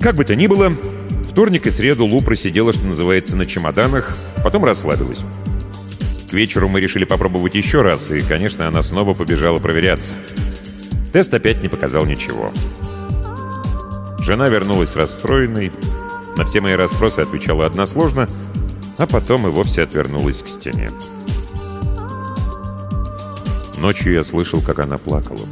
Как 0.00 0.16
бы 0.16 0.24
то 0.24 0.34
ни 0.34 0.46
было, 0.46 0.72
вторник 1.30 1.66
и 1.66 1.70
среду 1.70 2.06
Лу 2.06 2.22
просидела, 2.22 2.72
что 2.72 2.86
называется, 2.86 3.36
на 3.36 3.44
чемоданах, 3.44 4.16
потом 4.42 4.64
расслабилась. 4.64 5.20
К 6.30 6.32
вечеру 6.32 6.70
мы 6.70 6.80
решили 6.80 7.04
попробовать 7.04 7.54
еще 7.54 7.82
раз, 7.82 8.10
и, 8.10 8.20
конечно, 8.20 8.66
она 8.66 8.80
снова 8.80 9.12
побежала 9.12 9.58
проверяться. 9.58 10.14
Тест 11.12 11.34
опять 11.34 11.62
не 11.62 11.68
показал 11.68 12.06
ничего. 12.06 12.50
Жена 14.20 14.48
вернулась 14.48 14.96
расстроенной, 14.96 15.70
на 16.36 16.44
все 16.44 16.60
мои 16.60 16.74
расспросы 16.74 17.20
отвечала 17.20 17.66
односложно, 17.66 18.28
а 18.98 19.06
потом 19.06 19.46
и 19.46 19.50
вовсе 19.50 19.82
отвернулась 19.82 20.42
к 20.42 20.48
стене. 20.48 20.90
Ночью 23.78 24.12
я 24.12 24.22
слышал, 24.22 24.60
как 24.60 24.78
она 24.78 24.96
плакала. 24.96 25.46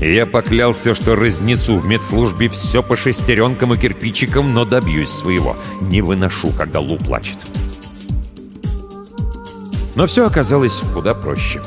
И 0.00 0.14
я 0.14 0.26
поклялся, 0.26 0.94
что 0.94 1.16
разнесу 1.16 1.78
в 1.78 1.86
медслужбе 1.86 2.48
все 2.48 2.82
по 2.82 2.96
шестеренкам 2.96 3.72
и 3.72 3.78
кирпичикам, 3.78 4.52
но 4.52 4.64
добьюсь 4.66 5.08
своего. 5.08 5.56
Не 5.80 6.02
выношу, 6.02 6.50
когда 6.50 6.80
Лу 6.80 6.98
плачет. 6.98 7.38
Но 9.94 10.06
все 10.06 10.26
оказалось 10.26 10.82
куда 10.94 11.14
проще. 11.14 11.62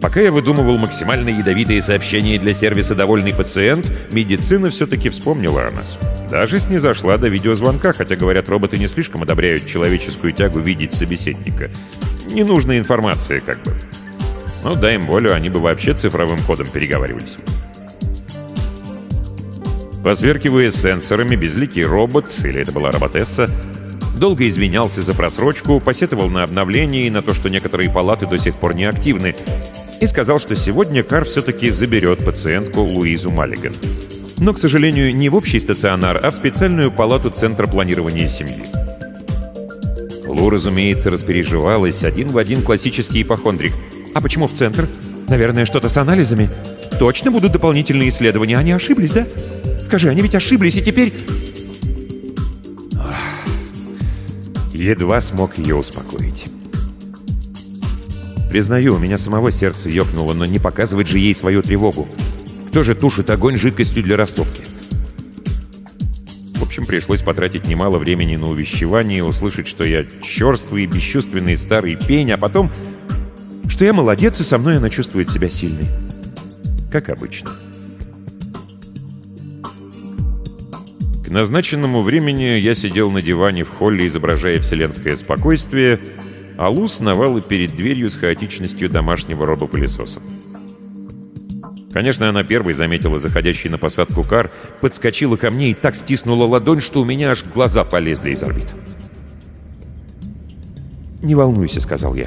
Пока 0.00 0.20
я 0.20 0.30
выдумывал 0.30 0.78
максимально 0.78 1.30
ядовитые 1.30 1.82
сообщения 1.82 2.38
для 2.38 2.54
сервиса 2.54 2.94
«Довольный 2.94 3.34
пациент», 3.34 3.90
медицина 4.12 4.70
все-таки 4.70 5.08
вспомнила 5.08 5.66
о 5.66 5.70
нас. 5.72 5.98
Даже 6.30 6.60
снизошла 6.60 7.18
до 7.18 7.26
видеозвонка, 7.26 7.92
хотя, 7.92 8.14
говорят, 8.14 8.48
роботы 8.48 8.78
не 8.78 8.86
слишком 8.86 9.22
одобряют 9.22 9.66
человеческую 9.66 10.32
тягу 10.32 10.60
видеть 10.60 10.94
собеседника. 10.94 11.68
Ненужная 12.30 12.78
информация, 12.78 13.40
как 13.40 13.60
бы. 13.64 13.74
Ну, 14.62 14.76
дай 14.76 14.94
им 14.94 15.02
волю, 15.02 15.34
они 15.34 15.48
бы 15.48 15.58
вообще 15.58 15.94
цифровым 15.94 16.38
кодом 16.40 16.68
переговаривались. 16.68 17.38
Посверкивая 20.04 20.70
сенсорами, 20.70 21.34
безликий 21.34 21.82
робот, 21.82 22.26
или 22.44 22.62
это 22.62 22.70
была 22.70 22.92
роботесса, 22.92 23.50
долго 24.18 24.48
извинялся 24.48 25.02
за 25.02 25.14
просрочку, 25.14 25.80
посетовал 25.80 26.28
на 26.28 26.44
обновление 26.44 27.02
и 27.02 27.10
на 27.10 27.20
то, 27.20 27.34
что 27.34 27.50
некоторые 27.50 27.90
палаты 27.90 28.26
до 28.26 28.38
сих 28.38 28.56
пор 28.56 28.74
не 28.74 28.84
активны, 28.84 29.34
и 30.00 30.06
сказал, 30.06 30.38
что 30.38 30.54
сегодня 30.54 31.02
Кар 31.02 31.24
все-таки 31.24 31.70
заберет 31.70 32.24
пациентку 32.24 32.82
Луизу 32.82 33.30
Маллиган. 33.30 33.72
Но, 34.38 34.52
к 34.52 34.58
сожалению, 34.58 35.14
не 35.14 35.28
в 35.28 35.34
общий 35.34 35.58
стационар, 35.58 36.20
а 36.22 36.30
в 36.30 36.34
специальную 36.34 36.92
палату 36.92 37.30
Центра 37.30 37.66
планирования 37.66 38.28
семьи. 38.28 38.64
Лу, 40.26 40.50
разумеется, 40.50 41.10
распереживалась, 41.10 42.04
один 42.04 42.28
в 42.28 42.38
один 42.38 42.62
классический 42.62 43.22
ипохондрик. 43.22 43.72
«А 44.14 44.20
почему 44.20 44.46
в 44.46 44.52
центр? 44.52 44.88
Наверное, 45.28 45.66
что-то 45.66 45.88
с 45.88 45.96
анализами? 45.96 46.50
Точно 46.98 47.30
будут 47.30 47.52
дополнительные 47.52 48.10
исследования? 48.10 48.56
Они 48.56 48.72
ошиблись, 48.72 49.12
да? 49.12 49.26
Скажи, 49.82 50.08
они 50.08 50.22
ведь 50.22 50.34
ошиблись, 50.34 50.76
и 50.76 50.82
теперь...» 50.82 51.14
Едва 54.72 55.20
смог 55.20 55.58
ее 55.58 55.74
успокоить. 55.74 56.46
Признаю, 58.50 58.94
у 58.94 58.98
меня 58.98 59.18
самого 59.18 59.52
сердце 59.52 59.90
ёкнуло, 59.90 60.32
но 60.32 60.46
не 60.46 60.58
показывать 60.58 61.08
же 61.08 61.18
ей 61.18 61.34
свою 61.34 61.62
тревогу. 61.62 62.08
Кто 62.68 62.82
же 62.82 62.94
тушит 62.94 63.28
огонь 63.28 63.56
жидкостью 63.56 64.02
для 64.02 64.16
растопки? 64.16 64.62
В 66.56 66.62
общем, 66.62 66.86
пришлось 66.86 67.22
потратить 67.22 67.66
немало 67.66 67.98
времени 67.98 68.36
на 68.36 68.46
увещевание, 68.46 69.22
услышать, 69.22 69.68
что 69.68 69.84
я 69.84 70.04
черствый, 70.22 70.86
бесчувственный 70.86 71.58
старый 71.58 71.96
пень, 71.96 72.32
а 72.32 72.38
потом, 72.38 72.70
что 73.68 73.84
я 73.84 73.92
молодец, 73.92 74.40
и 74.40 74.44
со 74.44 74.56
мной 74.56 74.78
она 74.78 74.88
чувствует 74.88 75.30
себя 75.30 75.50
сильной. 75.50 75.86
Как 76.90 77.10
обычно. 77.10 77.50
К 81.26 81.30
назначенному 81.30 82.00
времени 82.00 82.58
я 82.58 82.74
сидел 82.74 83.10
на 83.10 83.20
диване 83.20 83.64
в 83.64 83.68
холле, 83.68 84.06
изображая 84.06 84.58
вселенское 84.62 85.16
спокойствие— 85.16 86.00
а 86.58 86.68
Лу 86.68 86.88
сновала 86.88 87.40
перед 87.40 87.76
дверью 87.76 88.10
с 88.10 88.16
хаотичностью 88.16 88.90
домашнего 88.90 89.46
робопылесоса. 89.46 90.20
Конечно, 91.92 92.28
она 92.28 92.42
первой 92.44 92.74
заметила 92.74 93.18
заходящий 93.18 93.70
на 93.70 93.78
посадку 93.78 94.22
кар, 94.22 94.50
подскочила 94.80 95.36
ко 95.36 95.50
мне 95.50 95.70
и 95.70 95.74
так 95.74 95.94
стиснула 95.94 96.44
ладонь, 96.44 96.80
что 96.80 97.00
у 97.00 97.04
меня 97.04 97.30
аж 97.30 97.44
глаза 97.44 97.84
полезли 97.84 98.32
из 98.32 98.42
орбит. 98.42 98.66
«Не 101.22 101.34
волнуйся»,— 101.34 101.80
сказал 101.82 102.14
я. 102.14 102.26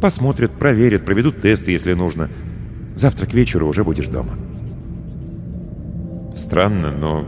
«Посмотрят, 0.00 0.50
проверят, 0.52 1.04
проведут 1.04 1.40
тесты, 1.40 1.72
если 1.72 1.92
нужно. 1.92 2.28
Завтра 2.96 3.26
к 3.26 3.34
вечеру 3.34 3.68
уже 3.68 3.84
будешь 3.84 4.08
дома». 4.08 4.36
Странно, 6.34 6.90
но 6.90 7.26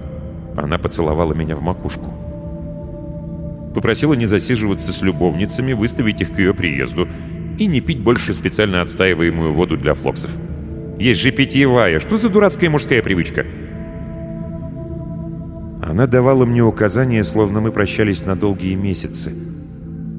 она 0.56 0.78
поцеловала 0.78 1.34
меня 1.34 1.54
в 1.54 1.62
макушку. 1.62 2.23
Попросила 3.74 4.14
не 4.14 4.26
засиживаться 4.26 4.92
с 4.92 5.02
любовницами, 5.02 5.72
выставить 5.72 6.20
их 6.20 6.32
к 6.32 6.38
ее 6.38 6.54
приезду 6.54 7.08
и 7.58 7.66
не 7.66 7.80
пить 7.80 8.00
больше 8.00 8.32
специально 8.32 8.80
отстаиваемую 8.80 9.52
воду 9.52 9.76
для 9.76 9.94
флоксов. 9.94 10.30
Есть 10.98 11.20
же 11.20 11.32
питьевая. 11.32 11.98
Что 11.98 12.16
за 12.16 12.28
дурацкая 12.28 12.70
мужская 12.70 13.02
привычка? 13.02 13.44
Она 15.82 16.06
давала 16.06 16.46
мне 16.46 16.62
указания, 16.62 17.22
словно 17.24 17.60
мы 17.60 17.72
прощались 17.72 18.24
на 18.24 18.36
долгие 18.36 18.74
месяцы. 18.74 19.34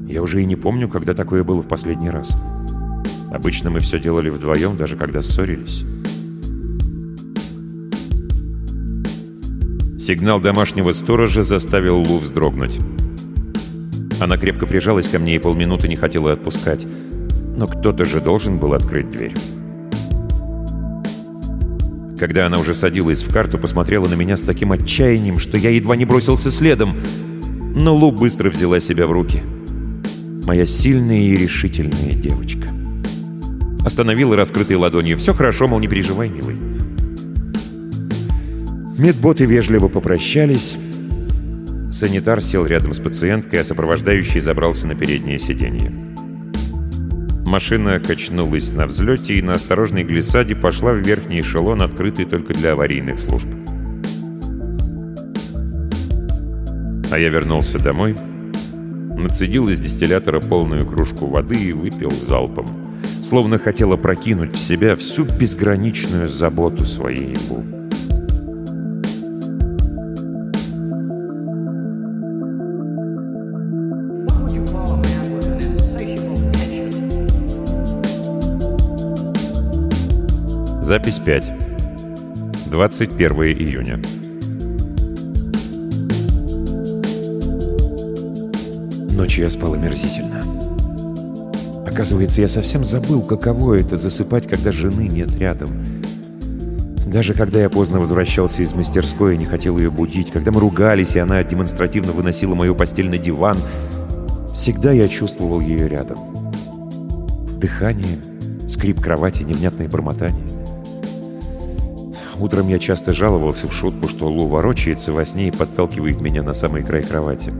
Я 0.06 0.22
уже 0.22 0.42
и 0.42 0.44
не 0.44 0.56
помню, 0.56 0.88
когда 0.88 1.14
такое 1.14 1.42
было 1.42 1.62
в 1.62 1.66
последний 1.66 2.10
раз. 2.10 2.36
Обычно 3.32 3.70
мы 3.70 3.80
все 3.80 3.98
делали 3.98 4.30
вдвоем, 4.30 4.76
даже 4.76 4.96
когда 4.96 5.22
ссорились. 5.22 5.82
Сигнал 9.98 10.40
домашнего 10.40 10.92
сторожа 10.92 11.42
заставил 11.42 11.96
Лу 11.96 12.18
вздрогнуть. 12.18 12.78
Она 14.20 14.36
крепко 14.36 14.66
прижалась 14.66 15.08
ко 15.08 15.18
мне 15.18 15.36
и 15.36 15.38
полминуты 15.38 15.88
не 15.88 15.96
хотела 15.96 16.32
отпускать. 16.32 16.86
Но 17.56 17.66
кто-то 17.66 18.04
же 18.04 18.20
должен 18.20 18.58
был 18.58 18.74
открыть 18.74 19.10
дверь. 19.10 19.34
Когда 22.18 22.46
она 22.46 22.58
уже 22.58 22.74
садилась 22.74 23.22
в 23.22 23.32
карту, 23.32 23.58
посмотрела 23.58 24.08
на 24.08 24.14
меня 24.14 24.36
с 24.36 24.42
таким 24.42 24.72
отчаянием, 24.72 25.38
что 25.38 25.58
я 25.58 25.70
едва 25.70 25.96
не 25.96 26.06
бросился 26.06 26.50
следом. 26.50 26.94
Но 27.74 27.94
Лу 27.94 28.10
быстро 28.10 28.48
взяла 28.48 28.80
себя 28.80 29.06
в 29.06 29.12
руки. 29.12 29.42
Моя 30.46 30.64
сильная 30.64 31.18
и 31.18 31.36
решительная 31.36 32.12
девочка. 32.12 32.68
Остановила 33.84 34.34
раскрытой 34.34 34.76
ладонью. 34.76 35.18
«Все 35.18 35.34
хорошо, 35.34 35.68
мол, 35.68 35.78
не 35.78 35.88
переживай, 35.88 36.30
милый». 36.30 36.56
Медботы 38.96 39.44
вежливо 39.44 39.88
попрощались, 39.88 40.78
Санитар 41.90 42.42
сел 42.42 42.66
рядом 42.66 42.92
с 42.92 42.98
пациенткой, 42.98 43.60
а 43.60 43.64
сопровождающий 43.64 44.40
забрался 44.40 44.86
на 44.86 44.94
переднее 44.94 45.38
сиденье. 45.38 45.90
Машина 47.44 48.00
качнулась 48.00 48.72
на 48.72 48.86
взлете 48.86 49.34
и 49.38 49.42
на 49.42 49.52
осторожной 49.52 50.02
глиссаде 50.02 50.56
пошла 50.56 50.92
в 50.92 50.98
верхний 50.98 51.40
эшелон, 51.40 51.80
открытый 51.80 52.24
только 52.24 52.52
для 52.52 52.72
аварийных 52.72 53.20
служб. 53.20 53.46
А 57.12 57.18
я 57.18 57.28
вернулся 57.28 57.78
домой, 57.78 58.16
нацедил 59.16 59.68
из 59.68 59.78
дистиллятора 59.78 60.40
полную 60.40 60.84
кружку 60.86 61.28
воды 61.28 61.54
и 61.54 61.72
выпил 61.72 62.10
залпом, 62.10 62.66
словно 63.22 63.58
хотел 63.58 63.96
прокинуть 63.96 64.54
в 64.54 64.58
себя 64.58 64.96
всю 64.96 65.24
безграничную 65.24 66.28
заботу 66.28 66.84
своей 66.84 67.36
Лу. 67.48 67.75
Запись 80.86 81.18
5. 81.18 81.52
21 82.70 83.32
июня. 83.42 84.00
Ночью 89.10 89.42
я 89.42 89.50
спал 89.50 89.74
омерзительно. 89.74 90.44
Оказывается, 91.88 92.40
я 92.40 92.46
совсем 92.46 92.84
забыл, 92.84 93.22
каково 93.22 93.80
это 93.80 93.96
засыпать, 93.96 94.46
когда 94.46 94.70
жены 94.70 95.08
нет 95.08 95.36
рядом. 95.40 95.70
Даже 97.04 97.34
когда 97.34 97.58
я 97.58 97.68
поздно 97.68 97.98
возвращался 97.98 98.62
из 98.62 98.72
мастерской 98.72 99.34
и 99.34 99.38
не 99.38 99.46
хотел 99.46 99.78
ее 99.78 99.90
будить, 99.90 100.30
когда 100.30 100.52
мы 100.52 100.60
ругались, 100.60 101.16
и 101.16 101.18
она 101.18 101.42
демонстративно 101.42 102.12
выносила 102.12 102.54
мою 102.54 102.76
постель 102.76 103.10
на 103.10 103.18
диван, 103.18 103.56
всегда 104.54 104.92
я 104.92 105.08
чувствовал 105.08 105.58
ее 105.58 105.88
рядом. 105.88 106.18
Дыхание, 107.58 108.18
скрип 108.68 109.00
кровати, 109.00 109.42
невнятное 109.42 109.88
бормотание. 109.88 110.55
Утром 112.38 112.68
я 112.68 112.78
часто 112.78 113.12
жаловался 113.12 113.66
в 113.66 113.72
шутку, 113.72 114.08
что 114.08 114.28
Лу 114.28 114.46
ворочается 114.46 115.12
во 115.12 115.24
сне 115.24 115.48
и 115.48 115.50
подталкивает 115.50 116.20
меня 116.20 116.42
на 116.42 116.52
самый 116.52 116.82
край 116.82 117.02
кровати. 117.02 117.52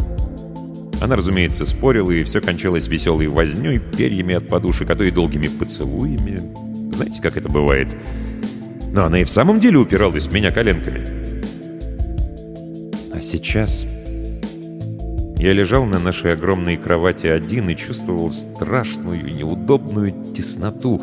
Она, 1.00 1.16
разумеется, 1.16 1.64
спорила, 1.64 2.10
и 2.10 2.24
все 2.24 2.40
кончалось 2.40 2.88
веселой 2.88 3.28
вознёй, 3.28 3.78
перьями 3.78 4.34
от 4.34 4.48
подушек, 4.48 4.90
а 4.90 4.94
то 4.94 5.04
и 5.04 5.10
долгими 5.10 5.48
поцелуями. 5.48 6.52
Знаете, 6.92 7.22
как 7.22 7.36
это 7.36 7.48
бывает? 7.48 7.88
Но 8.92 9.04
она 9.04 9.20
и 9.20 9.24
в 9.24 9.30
самом 9.30 9.60
деле 9.60 9.78
упиралась 9.78 10.26
в 10.26 10.32
меня 10.32 10.50
коленками. 10.50 11.04
А 13.12 13.20
сейчас... 13.20 13.86
Я 15.38 15.52
лежал 15.52 15.84
на 15.84 15.98
нашей 15.98 16.32
огромной 16.32 16.78
кровати 16.78 17.26
один 17.26 17.68
и 17.68 17.76
чувствовал 17.76 18.30
страшную, 18.30 19.22
неудобную 19.22 20.32
тесноту. 20.34 21.02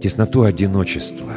Тесноту 0.00 0.44
одиночества. 0.44 1.32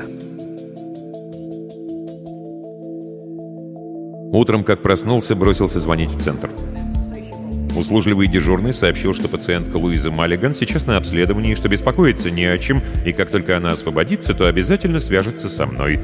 Утром, 4.34 4.64
как 4.64 4.82
проснулся, 4.82 5.36
бросился 5.36 5.80
звонить 5.80 6.10
в 6.10 6.20
центр. 6.20 6.50
Услужливый 7.78 8.28
дежурный 8.28 8.74
сообщил, 8.74 9.14
что 9.14 9.30
пациентка 9.30 9.78
Луиза 9.78 10.10
Маллиган 10.10 10.56
сейчас 10.56 10.88
на 10.88 10.98
обследовании, 10.98 11.54
что 11.54 11.70
беспокоиться 11.70 12.32
не 12.32 12.46
о 12.46 12.58
чем, 12.58 12.82
и 13.06 13.14
как 13.14 13.30
только 13.30 13.56
она 13.56 13.70
освободится, 13.70 14.34
то 14.34 14.48
обязательно 14.48 15.00
свяжется 15.00 15.50
со 15.50 15.68
мной. 15.68 16.00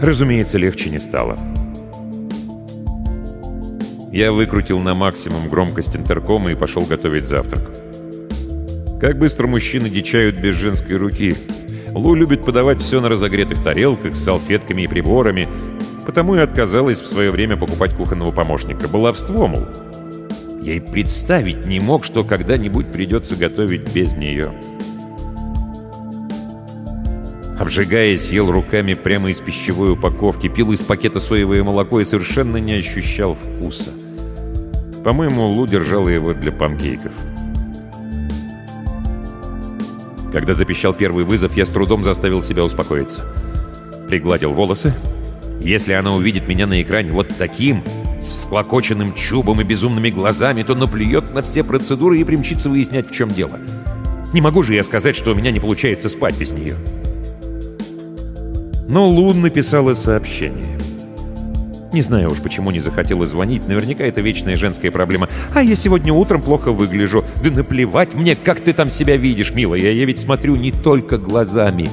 Разумеется, 0.00 0.56
легче 0.56 0.90
не 0.90 1.00
стало. 1.00 1.36
Я 4.12 4.30
выкрутил 4.30 4.78
на 4.78 4.94
максимум 4.94 5.48
громкость 5.48 5.96
интеркома 5.96 6.52
и 6.52 6.54
пошел 6.54 6.82
готовить 6.82 7.26
завтрак. 7.26 7.72
Как 9.00 9.18
быстро 9.18 9.48
мужчины 9.48 9.90
дичают 9.90 10.38
без 10.38 10.54
женской 10.54 10.96
руки. 10.96 11.34
Лу 11.92 12.14
любит 12.14 12.44
подавать 12.44 12.80
все 12.80 13.00
на 13.00 13.08
разогретых 13.08 13.64
тарелках 13.64 14.14
с 14.14 14.22
салфетками 14.22 14.82
и 14.82 14.86
приборами, 14.86 15.48
потому 16.04 16.36
и 16.36 16.40
отказалась 16.40 17.00
в 17.00 17.06
свое 17.06 17.30
время 17.30 17.56
покупать 17.56 17.94
кухонного 17.94 18.30
помощника. 18.30 18.88
Баловство, 18.88 19.46
мол. 19.46 19.64
Я 20.62 20.74
и 20.74 20.80
представить 20.80 21.66
не 21.66 21.80
мог, 21.80 22.04
что 22.04 22.24
когда-нибудь 22.24 22.90
придется 22.90 23.36
готовить 23.36 23.94
без 23.94 24.14
нее. 24.14 24.52
Обжигаясь, 27.58 28.30
ел 28.30 28.50
руками 28.50 28.94
прямо 28.94 29.30
из 29.30 29.40
пищевой 29.40 29.92
упаковки, 29.92 30.48
пил 30.48 30.72
из 30.72 30.82
пакета 30.82 31.20
соевое 31.20 31.62
молоко 31.62 32.00
и 32.00 32.04
совершенно 32.04 32.56
не 32.56 32.74
ощущал 32.74 33.34
вкуса. 33.34 33.92
По-моему, 35.04 35.46
Лу 35.48 35.66
держала 35.66 36.08
его 36.08 36.32
для 36.32 36.50
панкейков. 36.50 37.12
Когда 40.32 40.52
запищал 40.52 40.92
первый 40.92 41.24
вызов, 41.24 41.56
я 41.56 41.64
с 41.64 41.68
трудом 41.68 42.02
заставил 42.02 42.42
себя 42.42 42.64
успокоиться. 42.64 43.22
Пригладил 44.08 44.52
волосы. 44.52 44.92
Если 45.64 45.94
она 45.94 46.14
увидит 46.14 46.46
меня 46.46 46.66
на 46.66 46.82
экране 46.82 47.10
вот 47.10 47.28
таким, 47.38 47.82
с 48.20 48.26
всклокоченным 48.26 49.14
чубом 49.14 49.62
и 49.62 49.64
безумными 49.64 50.10
глазами, 50.10 50.62
то 50.62 50.74
наплюет 50.74 51.32
на 51.32 51.40
все 51.40 51.64
процедуры 51.64 52.18
и 52.18 52.24
примчится 52.24 52.68
выяснять, 52.68 53.08
в 53.08 53.14
чем 53.14 53.30
дело. 53.30 53.58
Не 54.34 54.42
могу 54.42 54.62
же 54.62 54.74
я 54.74 54.84
сказать, 54.84 55.16
что 55.16 55.32
у 55.32 55.34
меня 55.34 55.50
не 55.50 55.60
получается 55.60 56.10
спать 56.10 56.38
без 56.38 56.50
нее. 56.50 56.74
Но 58.86 59.08
Лун 59.08 59.40
написала 59.40 59.94
сообщение. 59.94 60.78
Не 61.94 62.02
знаю 62.02 62.30
уж, 62.30 62.42
почему 62.42 62.70
не 62.70 62.80
захотела 62.80 63.24
звонить. 63.24 63.66
Наверняка 63.66 64.04
это 64.04 64.20
вечная 64.20 64.56
женская 64.56 64.90
проблема. 64.90 65.30
А 65.54 65.62
я 65.62 65.76
сегодня 65.76 66.12
утром 66.12 66.42
плохо 66.42 66.72
выгляжу. 66.72 67.24
Да 67.42 67.50
наплевать 67.50 68.14
мне, 68.14 68.36
как 68.36 68.62
ты 68.62 68.74
там 68.74 68.90
себя 68.90 69.16
видишь, 69.16 69.54
милая. 69.54 69.80
Я 69.80 70.04
ведь 70.04 70.20
смотрю 70.20 70.56
не 70.56 70.72
только 70.72 71.16
глазами. 71.16 71.88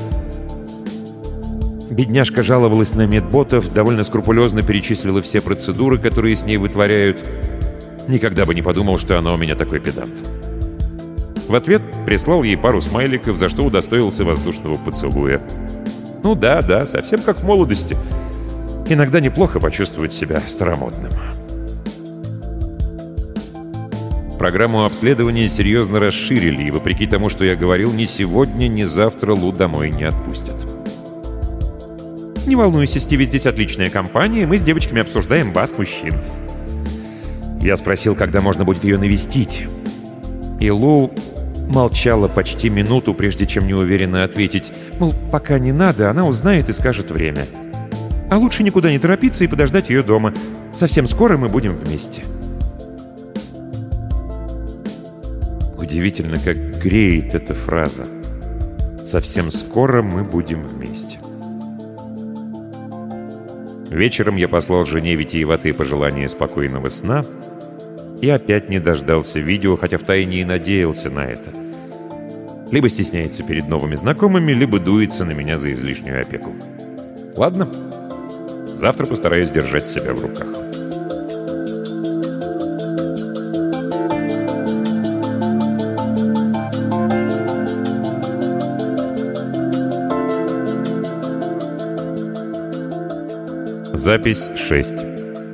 Бедняжка 2.02 2.42
жаловалась 2.42 2.96
на 2.96 3.06
медботов, 3.06 3.72
довольно 3.72 4.04
скрупулезно 4.04 4.64
перечислила 4.64 5.22
все 5.22 5.40
процедуры, 5.40 6.00
которые 6.00 6.36
с 6.36 6.44
ней 6.44 6.58
вытворяют. 6.58 7.24
Никогда 8.08 8.48
бы 8.48 8.56
не 8.56 8.64
подумал, 8.64 8.98
что 8.98 9.20
она 9.20 9.32
у 9.32 9.38
меня 9.38 9.54
такой 9.54 9.80
педант. 9.80 10.28
В 11.48 11.54
ответ 11.54 11.84
прислал 12.08 12.42
ей 12.42 12.58
пару 12.58 12.82
смайликов, 12.82 13.38
за 13.38 13.50
что 13.50 13.64
удостоился 13.64 14.26
воздушного 14.26 14.78
поцелуя. 14.78 15.44
Ну 16.24 16.34
да, 16.34 16.64
да, 16.64 16.88
совсем 16.88 17.22
как 17.22 17.42
в 17.42 17.44
молодости. 17.44 17.96
Иногда 18.90 19.20
неплохо 19.20 19.60
почувствовать 19.60 20.12
себя 20.12 20.40
старомодным. 20.40 21.12
Программу 24.40 24.86
обследования 24.86 25.48
серьезно 25.50 26.00
расширили, 26.00 26.64
и 26.64 26.72
вопреки 26.72 27.06
тому, 27.06 27.30
что 27.30 27.46
я 27.46 27.56
говорил, 27.56 27.94
ни 27.94 28.06
сегодня, 28.06 28.68
ни 28.68 28.86
завтра 28.86 29.36
Лу 29.36 29.52
домой 29.52 29.92
не 29.92 30.06
отпустят. 30.06 30.71
«Не 32.48 32.56
волнуйся, 32.56 33.00
Стиви, 33.00 33.26
здесь 33.26 33.46
отличная 33.46 33.90
компания, 33.90 34.48
мы 34.48 34.58
с 34.58 34.62
девочками 34.62 35.02
обсуждаем 35.02 35.54
бас 35.54 35.78
мужчин». 35.78 36.16
Я 37.62 37.78
спросил, 37.78 38.16
когда 38.16 38.42
можно 38.42 38.66
будет 38.66 38.84
ее 38.84 38.98
навестить. 38.98 39.68
И 40.60 40.72
Лу 40.72 41.12
молчала 41.70 42.28
почти 42.28 42.70
минуту, 42.70 43.14
прежде 43.14 43.46
чем 43.46 43.68
неуверенно 43.68 44.24
ответить. 44.24 44.72
Мол, 45.00 45.14
пока 45.32 45.60
не 45.60 45.72
надо, 45.72 46.10
она 46.10 46.26
узнает 46.26 46.70
и 46.70 46.74
скажет 46.74 47.12
время. 47.12 47.46
А 48.32 48.38
лучше 48.38 48.64
никуда 48.64 48.92
не 48.92 48.98
торопиться 48.98 49.44
и 49.44 49.48
подождать 49.48 49.90
ее 49.90 50.02
дома. 50.02 50.34
Совсем 50.74 51.06
скоро 51.06 51.38
мы 51.38 51.50
будем 51.50 51.76
вместе. 51.76 52.24
Удивительно, 55.78 56.38
как 56.38 56.58
греет 56.82 57.36
эта 57.36 57.54
фраза. 57.54 58.06
Совсем 59.04 59.52
скоро 59.52 60.02
мы 60.02 60.24
будем 60.24 60.64
вместе. 60.64 61.20
Вечером 63.92 64.38
я 64.38 64.48
послал 64.48 64.86
жене 64.86 65.16
витиеватые 65.16 65.76
пожелания 65.76 66.28
спокойного 66.28 66.90
сна 66.90 67.24
и 68.22 68.30
опять 68.30 68.70
не 68.70 68.80
дождался 68.80 69.40
видео, 69.40 69.78
хотя 69.78 70.00
втайне 70.00 70.42
и 70.42 70.46
надеялся 70.46 71.12
на 71.12 71.26
это. 71.26 71.52
Либо 72.72 72.90
стесняется 72.90 73.44
перед 73.44 73.68
новыми 73.68 73.96
знакомыми, 73.96 74.54
либо 74.54 74.80
дуется 74.80 75.26
на 75.26 75.32
меня 75.32 75.58
за 75.58 75.74
излишнюю 75.74 76.22
опеку. 76.22 76.56
Ладно, 77.36 77.68
Завтра 78.82 79.06
постараюсь 79.06 79.52
держать 79.52 79.88
себя 79.88 80.14
в 80.14 80.22
руках. 80.22 80.61
Запись 94.04 94.50
6. 94.56 94.96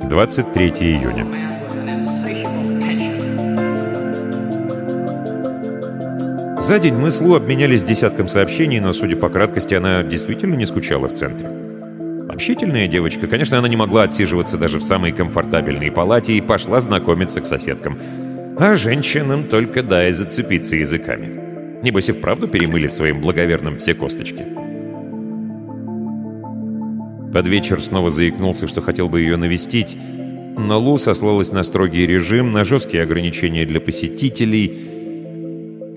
23 0.08 0.68
июня. 0.80 1.26
За 6.58 6.78
день 6.78 6.94
мы 6.94 7.10
с 7.10 7.20
Лу 7.20 7.34
обменялись 7.34 7.84
десятком 7.84 8.26
сообщений, 8.26 8.80
но, 8.80 8.94
судя 8.94 9.16
по 9.16 9.28
краткости, 9.28 9.74
она 9.74 10.02
действительно 10.02 10.54
не 10.54 10.64
скучала 10.64 11.08
в 11.08 11.12
центре. 11.12 11.46
Общительная 12.30 12.88
девочка, 12.88 13.26
конечно, 13.26 13.58
она 13.58 13.68
не 13.68 13.76
могла 13.76 14.04
отсиживаться 14.04 14.56
даже 14.56 14.78
в 14.78 14.82
самой 14.82 15.12
комфортабельной 15.12 15.92
палате 15.92 16.32
и 16.32 16.40
пошла 16.40 16.80
знакомиться 16.80 17.42
к 17.42 17.46
соседкам. 17.46 17.98
А 18.56 18.76
женщинам 18.76 19.44
только 19.44 19.82
дай 19.82 20.10
зацепиться 20.14 20.74
языками. 20.74 21.82
Небось 21.82 22.08
и 22.08 22.12
вправду 22.12 22.48
перемыли 22.48 22.86
в 22.86 22.94
своим 22.94 23.20
благоверном 23.20 23.76
все 23.76 23.92
косточки. 23.92 24.67
Под 27.32 27.46
вечер 27.46 27.82
снова 27.82 28.10
заикнулся, 28.10 28.66
что 28.66 28.80
хотел 28.80 29.08
бы 29.08 29.20
ее 29.20 29.36
навестить, 29.36 29.96
но 30.56 30.78
Лу 30.78 30.98
сослалась 30.98 31.52
на 31.52 31.62
строгий 31.62 32.06
режим, 32.06 32.52
на 32.52 32.64
жесткие 32.64 33.02
ограничения 33.02 33.66
для 33.66 33.80
посетителей. 33.80 34.72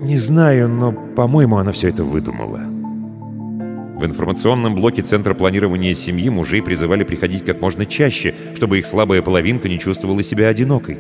Не 0.01 0.17
знаю, 0.17 0.67
но, 0.67 0.91
по-моему, 0.91 1.57
она 1.57 1.71
все 1.71 1.89
это 1.89 2.03
выдумала. 2.03 2.59
В 3.97 4.05
информационном 4.05 4.75
блоке 4.75 5.03
Центра 5.03 5.33
планирования 5.33 5.93
семьи 5.93 6.27
мужей 6.29 6.61
призывали 6.61 7.03
приходить 7.03 7.45
как 7.45 7.61
можно 7.61 7.85
чаще, 7.85 8.33
чтобы 8.55 8.79
их 8.79 8.85
слабая 8.85 9.21
половинка 9.21 9.69
не 9.69 9.79
чувствовала 9.79 10.23
себя 10.23 10.47
одинокой. 10.47 10.97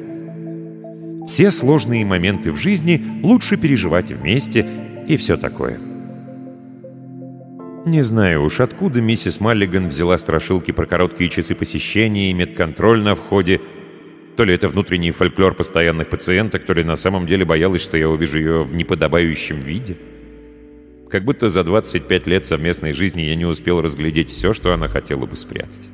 Все 1.27 1.51
сложные 1.51 2.05
моменты 2.05 2.51
в 2.51 2.57
жизни 2.57 3.03
лучше 3.23 3.57
переживать 3.57 4.11
вместе 4.11 4.65
и 5.07 5.17
все 5.17 5.35
такое. 5.35 5.90
Не 7.85 8.01
знаю 8.03 8.43
уж, 8.43 8.59
откуда 8.59 9.01
миссис 9.01 9.39
Маллиган 9.39 9.87
взяла 9.87 10.17
страшилки 10.17 10.71
про 10.71 10.85
короткие 10.85 11.29
часы 11.29 11.55
посещения 11.55 12.29
и 12.29 12.33
медконтроль 12.33 13.01
на 13.01 13.15
входе. 13.15 13.61
То 14.37 14.43
ли 14.43 14.53
это 14.53 14.69
внутренний 14.69 15.11
фольклор 15.11 15.55
постоянных 15.55 16.09
пациенток, 16.09 16.63
то 16.63 16.73
ли 16.73 16.83
на 16.83 16.95
самом 16.95 17.27
деле 17.27 17.45
боялась, 17.45 17.81
что 17.81 17.97
я 17.97 18.09
увижу 18.09 18.37
ее 18.37 18.63
в 18.63 18.75
неподобающем 18.75 19.59
виде.— 19.59 19.97
как 21.11 21.25
будто 21.25 21.49
за 21.49 21.65
25 21.65 22.25
лет 22.27 22.45
совместной 22.45 22.93
жизни 22.93 23.21
я 23.21 23.35
не 23.35 23.45
успел 23.45 23.81
разглядеть 23.81 24.29
все, 24.29 24.53
что 24.53 24.73
она 24.73 24.87
хотела 24.87 25.25
бы 25.25 25.35
спрятать. 25.35 25.89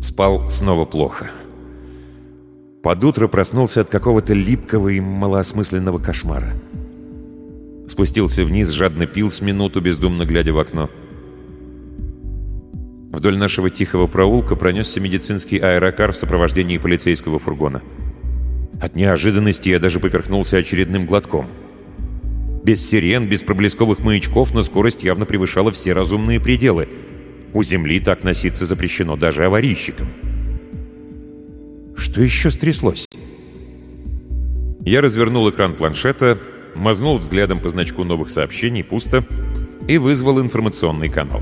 Спал 0.00 0.48
снова 0.48 0.86
плохо. 0.86 1.30
Под 2.82 3.04
утро 3.04 3.28
проснулся 3.28 3.82
от 3.82 3.90
какого-то 3.90 4.32
липкого 4.32 4.88
и 4.88 4.98
малоосмысленного 4.98 5.98
кошмара. 5.98 6.54
Спустился 7.88 8.44
вниз, 8.44 8.70
жадно 8.70 9.06
пил 9.06 9.30
с 9.30 9.40
минуту, 9.40 9.80
бездумно 9.80 10.24
глядя 10.24 10.52
в 10.52 10.58
окно. 10.58 10.90
Вдоль 13.12 13.36
нашего 13.36 13.68
тихого 13.68 14.06
проулка 14.06 14.56
пронесся 14.56 14.98
медицинский 14.98 15.58
аэрокар 15.58 16.12
в 16.12 16.16
сопровождении 16.16 16.78
полицейского 16.78 17.38
фургона. 17.38 17.82
От 18.80 18.96
неожиданности 18.96 19.68
я 19.68 19.78
даже 19.78 20.00
поперхнулся 20.00 20.56
очередным 20.56 21.06
глотком. 21.06 21.46
Без 22.64 22.88
сирен, 22.88 23.28
без 23.28 23.42
проблесковых 23.42 24.00
маячков, 24.00 24.54
но 24.54 24.62
скорость 24.62 25.02
явно 25.02 25.26
превышала 25.26 25.70
все 25.72 25.92
разумные 25.92 26.40
пределы. 26.40 26.88
У 27.52 27.62
Земли 27.62 28.00
так 28.00 28.24
носиться 28.24 28.64
запрещено 28.64 29.16
даже 29.16 29.44
аварийщикам. 29.44 30.08
Что 31.96 32.22
еще 32.22 32.50
стряслось? 32.50 33.06
Я 34.84 35.00
развернул 35.00 35.48
экран 35.50 35.74
планшета, 35.74 36.38
мазнул 36.74 37.18
взглядом 37.18 37.58
по 37.58 37.68
значку 37.68 38.04
новых 38.04 38.30
сообщений, 38.30 38.84
пусто, 38.84 39.24
и 39.88 39.98
вызвал 39.98 40.40
информационный 40.40 41.08
канал. 41.08 41.40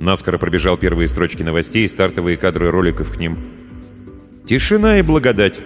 Наскоро 0.00 0.38
пробежал 0.38 0.76
первые 0.76 1.08
строчки 1.08 1.42
новостей 1.42 1.84
и 1.84 1.88
стартовые 1.88 2.36
кадры 2.36 2.70
роликов 2.70 3.14
к 3.14 3.16
ним. 3.16 3.38
Тишина 4.46 4.98
и 4.98 5.02
благодать. 5.02 5.60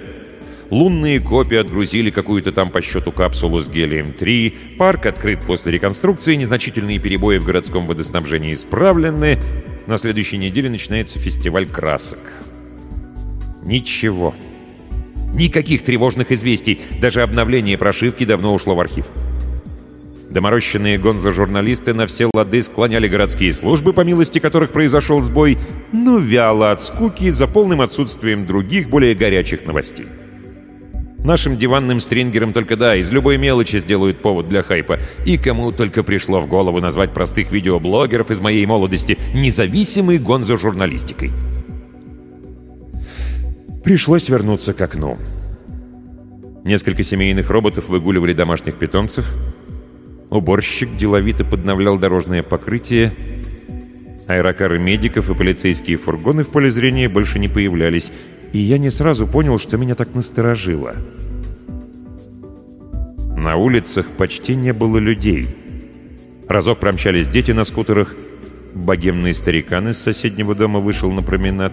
Лунные 0.70 1.18
копии 1.18 1.56
отгрузили 1.56 2.10
какую-то 2.10 2.52
там 2.52 2.70
по 2.70 2.82
счету 2.82 3.10
капсулу 3.10 3.60
с 3.60 3.68
гелием-3, 3.68 4.76
парк 4.76 5.06
открыт 5.06 5.40
после 5.46 5.72
реконструкции, 5.72 6.34
незначительные 6.34 6.98
перебои 6.98 7.38
в 7.38 7.44
городском 7.44 7.86
водоснабжении 7.86 8.52
исправлены. 8.52 9.38
На 9.86 9.96
следующей 9.96 10.36
неделе 10.36 10.68
начинается 10.68 11.18
фестиваль 11.18 11.66
красок. 11.66 12.20
Ничего. 13.64 14.34
Никаких 15.34 15.82
тревожных 15.82 16.32
известий, 16.32 16.80
даже 17.00 17.22
обновление 17.22 17.76
прошивки 17.78 18.24
давно 18.24 18.54
ушло 18.54 18.74
в 18.74 18.80
архив. 18.80 19.06
Доморощенные 20.30 20.98
гонзо-журналисты 20.98 21.94
на 21.94 22.06
все 22.06 22.30
лады 22.34 22.62
склоняли 22.62 23.08
городские 23.08 23.52
службы, 23.52 23.92
по 23.92 24.02
милости 24.02 24.38
которых 24.38 24.70
произошел 24.70 25.20
сбой, 25.22 25.58
но 25.92 26.18
вяло 26.18 26.70
от 26.70 26.82
скуки 26.82 27.30
за 27.30 27.46
полным 27.46 27.80
отсутствием 27.80 28.46
других, 28.46 28.90
более 28.90 29.14
горячих 29.14 29.64
новостей. 29.64 30.06
Нашим 31.24 31.56
диванным 31.56 31.98
стрингерам 31.98 32.52
только 32.52 32.76
да, 32.76 32.94
из 32.94 33.10
любой 33.10 33.38
мелочи 33.38 33.78
сделают 33.78 34.22
повод 34.22 34.48
для 34.48 34.62
хайпа. 34.62 35.00
И 35.26 35.36
кому 35.36 35.72
только 35.72 36.02
пришло 36.02 36.40
в 36.40 36.46
голову 36.46 36.80
назвать 36.80 37.12
простых 37.12 37.50
видеоблогеров 37.50 38.30
из 38.30 38.40
моей 38.40 38.64
молодости 38.66 39.18
независимой 39.34 40.18
гонзо-журналистикой. 40.18 41.32
Пришлось 43.88 44.28
вернуться 44.28 44.74
к 44.74 44.82
окну. 44.82 45.16
Несколько 46.62 47.02
семейных 47.02 47.48
роботов 47.48 47.88
выгуливали 47.88 48.34
домашних 48.34 48.74
питомцев. 48.74 49.26
Уборщик 50.28 50.94
деловито 50.98 51.42
подновлял 51.42 51.98
дорожное 51.98 52.42
покрытие. 52.42 53.14
Аэрокары 54.26 54.78
медиков 54.78 55.30
и 55.30 55.34
полицейские 55.34 55.96
фургоны 55.96 56.42
в 56.42 56.48
поле 56.48 56.70
зрения 56.70 57.08
больше 57.08 57.38
не 57.38 57.48
появлялись 57.48 58.12
и 58.52 58.58
я 58.58 58.76
не 58.76 58.90
сразу 58.90 59.26
понял, 59.26 59.58
что 59.58 59.78
меня 59.78 59.94
так 59.94 60.14
насторожило. 60.14 60.94
На 63.38 63.56
улицах 63.56 64.04
почти 64.18 64.54
не 64.54 64.74
было 64.74 64.98
людей. 64.98 65.46
Разок 66.46 66.80
промчались 66.80 67.30
дети 67.30 67.52
на 67.52 67.64
скутерах, 67.64 68.14
богемный 68.74 69.32
старикан 69.32 69.88
из 69.88 69.96
соседнего 69.96 70.54
дома 70.54 70.78
вышел 70.78 71.10
на 71.10 71.22
променад, 71.22 71.72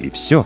и 0.00 0.10
все. 0.10 0.44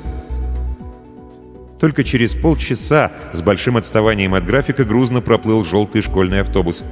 Только 1.80 2.04
через 2.04 2.34
полчаса, 2.34 3.10
с 3.32 3.42
большим 3.42 3.76
отставанием 3.76 4.34
от 4.34 4.44
графика, 4.44 4.84
грузно 4.84 5.22
проплыл 5.22 5.64
желтый 5.64 6.02
школьный 6.02 6.42
автобус, 6.42 6.84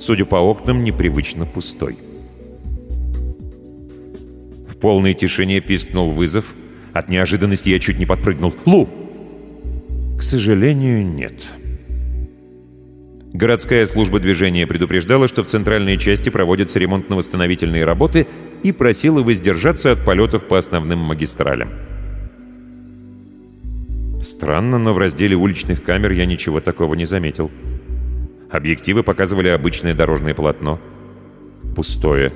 судя 0.00 0.24
по 0.24 0.36
окнам, 0.36 0.82
непривычно 0.82 1.46
пустой. 1.46 1.98
В 4.68 4.76
полной 4.80 5.14
тишине 5.14 5.60
пискнул 5.60 6.10
вызов— 6.10 6.54
от 6.92 7.08
неожиданности 7.08 7.68
я 7.68 7.78
чуть 7.78 7.98
не 7.98 8.06
подпрыгнул. 8.06 8.54
«Лу!» 8.66 8.88
К 10.18 10.22
сожалению, 10.22 11.06
нет. 11.06 11.48
Городская 13.32 13.86
служба 13.86 14.18
движения 14.18 14.66
предупреждала, 14.66 15.28
что 15.28 15.42
в 15.44 15.46
центральной 15.46 15.96
части 15.96 16.28
проводятся 16.30 16.78
ремонтно-восстановительные 16.78 17.84
работы 17.84 18.26
и 18.62 18.72
просила 18.72 19.22
воздержаться 19.22 19.92
от 19.92 20.04
полетов 20.04 20.46
по 20.46 20.58
основным 20.58 20.98
магистралям. 20.98 21.70
Странно, 24.20 24.78
но 24.78 24.92
в 24.92 24.98
разделе 24.98 25.34
уличных 25.34 25.82
камер 25.82 26.12
я 26.12 26.26
ничего 26.26 26.60
такого 26.60 26.94
не 26.94 27.06
заметил. 27.06 27.50
Объективы 28.50 29.02
показывали 29.02 29.48
обычное 29.48 29.94
дорожное 29.94 30.34
полотно. 30.34 30.78
Пустое. 31.74 32.32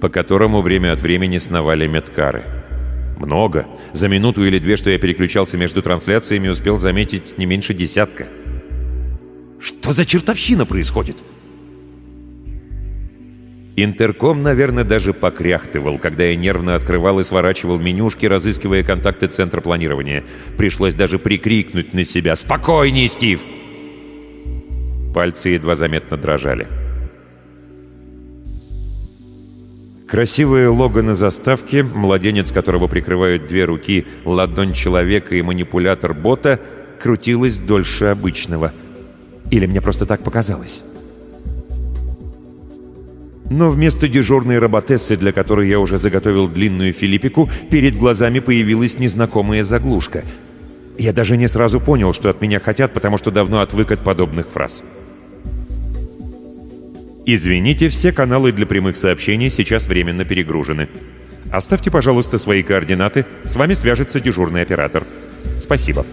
По 0.00 0.08
которому 0.08 0.60
время 0.60 0.92
от 0.92 1.02
времени 1.02 1.38
сновали 1.38 1.86
медкары. 1.86 2.44
Много. 3.18 3.66
За 3.92 4.08
минуту 4.08 4.44
или 4.44 4.58
две, 4.58 4.76
что 4.76 4.90
я 4.90 4.98
переключался 4.98 5.56
между 5.56 5.82
трансляциями, 5.82 6.48
успел 6.48 6.78
заметить 6.78 7.38
не 7.38 7.46
меньше 7.46 7.74
десятка. 7.74 8.26
Что 9.58 9.92
за 9.92 10.04
чертовщина 10.04 10.66
происходит? 10.66 11.16
Интерком, 13.74 14.42
наверное, 14.42 14.84
даже 14.84 15.14
покряхтывал, 15.14 15.98
когда 15.98 16.24
я 16.24 16.36
нервно 16.36 16.74
открывал 16.74 17.20
и 17.20 17.22
сворачивал 17.22 17.78
менюшки, 17.78 18.26
разыскивая 18.26 18.82
контакты 18.82 19.28
центра 19.28 19.62
планирования. 19.62 20.24
Пришлось 20.58 20.94
даже 20.94 21.18
прикрикнуть 21.18 21.94
на 21.94 22.04
себя 22.04 22.36
«Спокойней, 22.36 23.08
Стив!» 23.08 23.40
Пальцы 25.14 25.50
едва 25.50 25.74
заметно 25.74 26.18
дрожали. 26.18 26.68
Красивое 30.06 30.68
лого 30.68 31.00
на 31.00 31.14
заставке, 31.14 31.82
младенец 31.82 32.52
которого 32.52 32.86
прикрывают 32.86 33.46
две 33.46 33.64
руки, 33.64 34.06
ладонь 34.26 34.74
человека 34.74 35.34
и 35.34 35.40
манипулятор 35.40 36.12
бота, 36.12 36.60
крутилось 37.00 37.58
дольше 37.58 38.06
обычного. 38.06 38.72
Или 39.50 39.64
мне 39.64 39.80
просто 39.80 40.04
так 40.04 40.22
показалось? 40.22 40.82
Но 43.52 43.70
вместо 43.70 44.08
дежурной 44.08 44.58
роботессы, 44.58 45.14
для 45.14 45.30
которой 45.30 45.68
я 45.68 45.78
уже 45.78 45.98
заготовил 45.98 46.48
длинную 46.48 46.94
филиппику, 46.94 47.50
перед 47.70 47.98
глазами 47.98 48.38
появилась 48.38 48.98
незнакомая 48.98 49.62
заглушка. 49.62 50.24
Я 50.96 51.12
даже 51.12 51.36
не 51.36 51.46
сразу 51.48 51.78
понял, 51.78 52.14
что 52.14 52.30
от 52.30 52.40
меня 52.40 52.60
хотят, 52.60 52.94
потому 52.94 53.18
что 53.18 53.30
давно 53.30 53.60
отвык 53.60 53.92
от 53.92 54.00
подобных 54.00 54.48
фраз. 54.48 54.82
Извините, 57.26 57.90
все 57.90 58.10
каналы 58.10 58.52
для 58.52 58.64
прямых 58.64 58.96
сообщений 58.96 59.50
сейчас 59.50 59.86
временно 59.86 60.24
перегружены. 60.24 60.88
Оставьте, 61.50 61.90
пожалуйста, 61.90 62.38
свои 62.38 62.62
координаты. 62.62 63.26
С 63.44 63.56
вами 63.56 63.74
свяжется 63.74 64.18
дежурный 64.18 64.62
оператор. 64.62 65.04
Спасибо. 65.60 66.06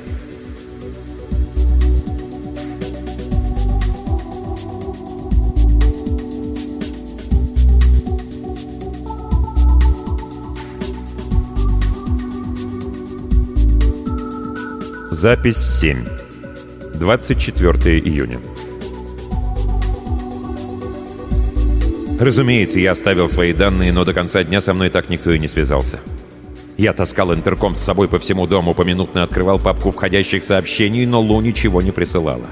Запись 15.22 15.58
7. 15.82 15.98
24 16.94 18.00
июня. 18.00 18.40
Разумеется, 22.18 22.80
я 22.80 22.92
оставил 22.92 23.28
свои 23.28 23.52
данные, 23.52 23.92
но 23.92 24.06
до 24.06 24.14
конца 24.14 24.46
дня 24.46 24.62
со 24.62 24.74
мной 24.74 24.90
так 24.90 25.10
никто 25.10 25.32
и 25.32 25.38
не 25.38 25.50
связался. 25.50 26.00
Я 26.78 26.94
таскал 26.94 27.34
интерком 27.34 27.76
с 27.76 27.82
собой 27.82 28.08
по 28.08 28.18
всему 28.18 28.48
дому, 28.48 28.74
поминутно 28.74 29.24
открывал 29.24 29.60
папку 29.60 29.92
входящих 29.92 30.42
сообщений, 30.42 31.06
но 31.06 31.20
Лу 31.20 31.42
ничего 31.42 31.82
не 31.82 31.92
присылала. 31.92 32.48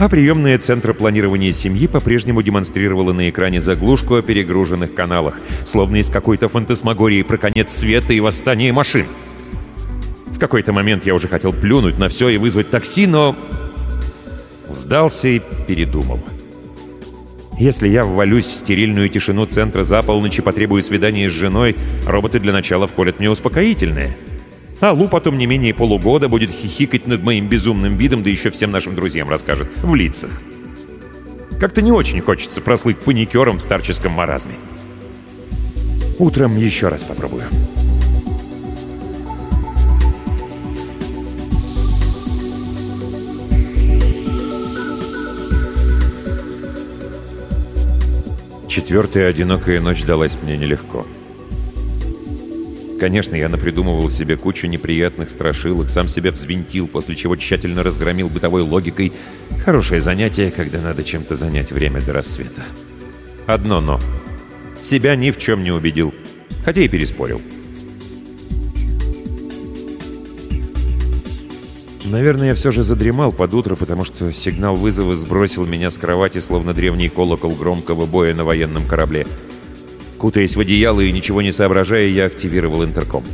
А 0.00 0.08
приемная 0.08 0.58
Центра 0.58 0.92
планирования 0.92 1.52
семьи 1.52 1.86
по-прежнему 1.86 2.42
демонстрировала 2.42 3.12
на 3.12 3.30
экране 3.30 3.60
заглушку 3.60 4.16
о 4.16 4.22
перегруженных 4.22 4.92
каналах, 4.92 5.38
словно 5.64 5.98
из 5.98 6.10
какой-то 6.10 6.48
фантасмагории 6.48 7.22
про 7.22 7.38
конец 7.38 7.72
света 7.72 8.12
и 8.12 8.18
восстание 8.18 8.72
машин. 8.72 9.06
В 10.38 10.40
какой-то 10.40 10.72
момент 10.72 11.04
я 11.04 11.16
уже 11.16 11.26
хотел 11.26 11.52
плюнуть 11.52 11.98
на 11.98 12.08
все 12.08 12.28
и 12.28 12.36
вызвать 12.36 12.70
такси, 12.70 13.08
но 13.08 13.34
сдался 14.68 15.26
и 15.26 15.42
передумал. 15.66 16.20
Если 17.58 17.88
я 17.88 18.04
ввалюсь 18.04 18.48
в 18.48 18.54
стерильную 18.54 19.08
тишину 19.08 19.46
центра 19.46 19.82
за 19.82 20.00
полночь 20.00 20.38
и 20.38 20.40
потребую 20.40 20.84
свидания 20.84 21.28
с 21.28 21.32
женой, 21.32 21.74
роботы 22.06 22.38
для 22.38 22.52
начала 22.52 22.86
вколят 22.86 23.18
мне 23.18 23.28
успокоительное. 23.28 24.16
А 24.80 24.92
Лу 24.92 25.08
потом 25.08 25.38
не 25.38 25.46
менее 25.46 25.74
полугода 25.74 26.28
будет 26.28 26.52
хихикать 26.52 27.08
над 27.08 27.24
моим 27.24 27.48
безумным 27.48 27.96
видом, 27.96 28.22
да 28.22 28.30
еще 28.30 28.50
всем 28.50 28.70
нашим 28.70 28.94
друзьям 28.94 29.28
расскажет. 29.28 29.68
В 29.82 29.92
лицах. 29.96 30.30
Как-то 31.58 31.82
не 31.82 31.90
очень 31.90 32.20
хочется 32.20 32.60
прослыть 32.60 32.98
паникером 32.98 33.58
в 33.58 33.60
старческом 33.60 34.12
маразме. 34.12 34.54
Утром 36.20 36.56
еще 36.56 36.86
раз 36.86 37.02
попробую. 37.02 37.42
Четвертая 48.78 49.28
одинокая 49.28 49.80
ночь 49.80 50.04
далась 50.04 50.38
мне 50.40 50.56
нелегко. 50.56 51.04
Конечно, 53.00 53.34
я 53.34 53.48
напридумывал 53.48 54.08
себе 54.08 54.36
кучу 54.36 54.68
неприятных 54.68 55.30
страшилок, 55.30 55.90
сам 55.90 56.06
себя 56.06 56.30
взвинтил, 56.30 56.86
после 56.86 57.16
чего 57.16 57.34
тщательно 57.34 57.82
разгромил 57.82 58.28
бытовой 58.28 58.62
логикой. 58.62 59.12
Хорошее 59.64 60.00
занятие, 60.00 60.52
когда 60.52 60.80
надо 60.80 61.02
чем-то 61.02 61.34
занять 61.34 61.72
время 61.72 62.00
до 62.00 62.12
рассвета. 62.12 62.62
Одно 63.48 63.80
«но». 63.80 63.98
Себя 64.80 65.16
ни 65.16 65.32
в 65.32 65.40
чем 65.40 65.64
не 65.64 65.72
убедил, 65.72 66.14
хотя 66.64 66.80
и 66.82 66.88
переспорил. 66.88 67.42
Наверное, 72.10 72.48
я 72.48 72.54
все 72.54 72.70
же 72.70 72.84
задремал 72.84 73.32
под 73.32 73.52
утро, 73.52 73.74
потому 73.74 74.04
что 74.04 74.32
сигнал 74.32 74.74
вызова 74.74 75.14
сбросил 75.14 75.66
меня 75.66 75.90
с 75.90 75.98
кровати, 75.98 76.38
словно 76.38 76.72
древний 76.72 77.10
колокол 77.10 77.50
громкого 77.50 78.06
боя 78.06 78.34
на 78.34 78.44
военном 78.44 78.86
корабле. 78.86 79.26
Кутаясь 80.16 80.56
в 80.56 80.60
одеяло 80.60 81.00
и 81.00 81.12
ничего 81.12 81.42
не 81.42 81.52
соображая, 81.52 82.08
я 82.08 82.24
активировал 82.24 82.82
интерком. 82.82 83.24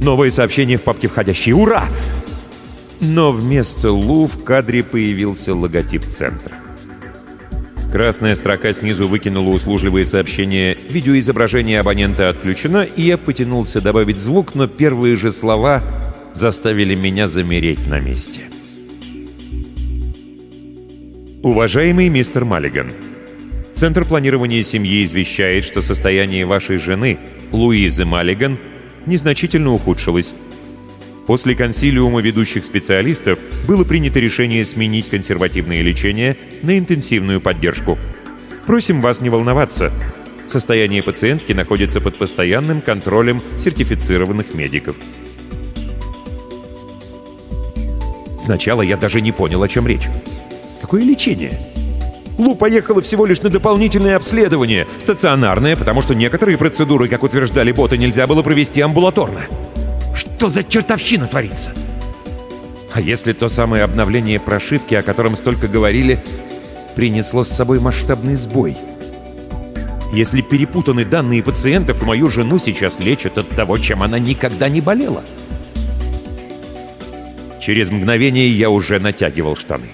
Новое 0.00 0.30
сообщение 0.30 0.78
в 0.78 0.82
папке 0.82 1.08
входящие. 1.08 1.56
Ура! 1.56 1.84
Но 3.00 3.32
вместо 3.32 3.90
Лу 3.90 4.26
в 4.26 4.44
кадре 4.44 4.84
появился 4.84 5.52
логотип 5.52 6.04
центра. 6.04 6.54
Красная 7.90 8.36
строка 8.36 8.72
снизу 8.72 9.08
выкинула 9.08 9.52
услужливые 9.52 10.04
сообщения 10.04 10.78
«Видеоизображение 10.88 11.80
абонента 11.80 12.28
отключено», 12.28 12.84
и 12.84 13.02
я 13.02 13.18
потянулся 13.18 13.80
добавить 13.80 14.18
звук, 14.18 14.54
но 14.54 14.68
первые 14.68 15.16
же 15.16 15.32
слова 15.32 15.82
заставили 16.34 16.94
меня 16.94 17.26
замереть 17.28 17.86
на 17.86 18.00
месте. 18.00 18.42
Уважаемый 21.42 22.08
мистер 22.08 22.44
Маллиган, 22.44 22.92
Центр 23.72 24.04
планирования 24.04 24.62
семьи 24.62 25.04
извещает, 25.04 25.64
что 25.64 25.80
состояние 25.80 26.44
вашей 26.44 26.76
жены, 26.76 27.18
Луизы 27.50 28.04
Маллиган, 28.04 28.58
незначительно 29.06 29.72
ухудшилось. 29.72 30.34
После 31.26 31.54
консилиума 31.54 32.20
ведущих 32.20 32.64
специалистов 32.64 33.38
было 33.66 33.84
принято 33.84 34.20
решение 34.20 34.64
сменить 34.64 35.08
консервативное 35.08 35.80
лечение 35.80 36.36
на 36.62 36.76
интенсивную 36.78 37.40
поддержку. 37.40 37.98
Просим 38.66 39.00
вас 39.00 39.22
не 39.22 39.30
волноваться. 39.30 39.92
Состояние 40.46 41.02
пациентки 41.02 41.52
находится 41.52 42.00
под 42.00 42.18
постоянным 42.18 42.82
контролем 42.82 43.40
сертифицированных 43.56 44.52
медиков. 44.54 44.96
Сначала 48.40 48.82
я 48.82 48.96
даже 48.96 49.20
не 49.20 49.32
понял, 49.32 49.62
о 49.62 49.68
чем 49.68 49.86
речь. 49.86 50.08
Какое 50.80 51.02
лечение? 51.02 51.58
Лу 52.38 52.54
поехала 52.54 53.02
всего 53.02 53.26
лишь 53.26 53.42
на 53.42 53.50
дополнительное 53.50 54.16
обследование, 54.16 54.86
стационарное, 54.98 55.76
потому 55.76 56.00
что 56.00 56.14
некоторые 56.14 56.56
процедуры, 56.56 57.06
как 57.06 57.22
утверждали 57.22 57.70
боты, 57.70 57.98
нельзя 57.98 58.26
было 58.26 58.42
провести 58.42 58.80
амбулаторно. 58.80 59.42
Что 60.16 60.48
за 60.48 60.62
чертовщина 60.62 61.26
творится? 61.26 61.72
А 62.92 63.00
если 63.00 63.34
то 63.34 63.48
самое 63.50 63.84
обновление 63.84 64.40
прошивки, 64.40 64.94
о 64.94 65.02
котором 65.02 65.36
столько 65.36 65.68
говорили, 65.68 66.18
принесло 66.96 67.44
с 67.44 67.50
собой 67.50 67.78
масштабный 67.78 68.36
сбой? 68.36 68.76
Если 70.14 70.40
перепутаны 70.40 71.04
данные 71.04 71.42
пациентов, 71.42 72.04
мою 72.04 72.30
жену 72.30 72.58
сейчас 72.58 72.98
лечат 72.98 73.38
от 73.38 73.48
того, 73.50 73.78
чем 73.78 74.02
она 74.02 74.18
никогда 74.18 74.68
не 74.68 74.80
болела. 74.80 75.22
Через 77.60 77.90
мгновение 77.90 78.48
я 78.48 78.70
уже 78.70 78.98
натягивал 78.98 79.54
штаны. 79.54 79.90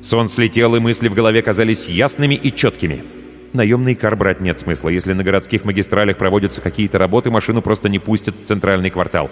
Сон 0.00 0.28
слетел, 0.28 0.74
и 0.74 0.80
мысли 0.80 1.06
в 1.06 1.14
голове 1.14 1.40
казались 1.40 1.88
ясными 1.88 2.34
и 2.34 2.52
четкими. 2.52 3.04
Наемный 3.52 3.94
кар 3.94 4.16
брать 4.16 4.40
нет 4.40 4.58
смысла. 4.58 4.88
Если 4.88 5.12
на 5.12 5.22
городских 5.22 5.64
магистралях 5.64 6.16
проводятся 6.16 6.60
какие-то 6.60 6.98
работы, 6.98 7.30
машину 7.30 7.62
просто 7.62 7.88
не 7.88 8.00
пустят 8.00 8.36
в 8.36 8.44
центральный 8.44 8.90
квартал. 8.90 9.30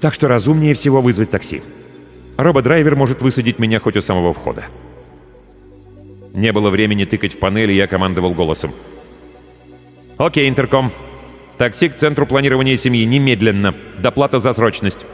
Так 0.00 0.12
что 0.12 0.26
разумнее 0.26 0.74
всего 0.74 1.00
вызвать 1.00 1.30
такси. 1.30 1.62
Рободрайвер 2.36 2.96
может 2.96 3.22
высадить 3.22 3.60
меня 3.60 3.78
хоть 3.78 3.96
у 3.96 4.00
самого 4.00 4.32
входа. 4.32 4.64
Не 6.32 6.52
было 6.52 6.70
времени 6.70 7.04
тыкать 7.04 7.34
в 7.34 7.38
панели, 7.38 7.72
я 7.72 7.86
командовал 7.86 8.34
голосом. 8.34 8.72
«Окей, 10.16 10.48
интерком. 10.48 10.90
Такси 11.58 11.88
к 11.88 11.96
центру 11.96 12.26
планирования 12.26 12.76
семьи 12.76 13.04
немедленно. 13.04 13.74
Доплата 13.98 14.40
за 14.40 14.52
срочность». 14.52 15.06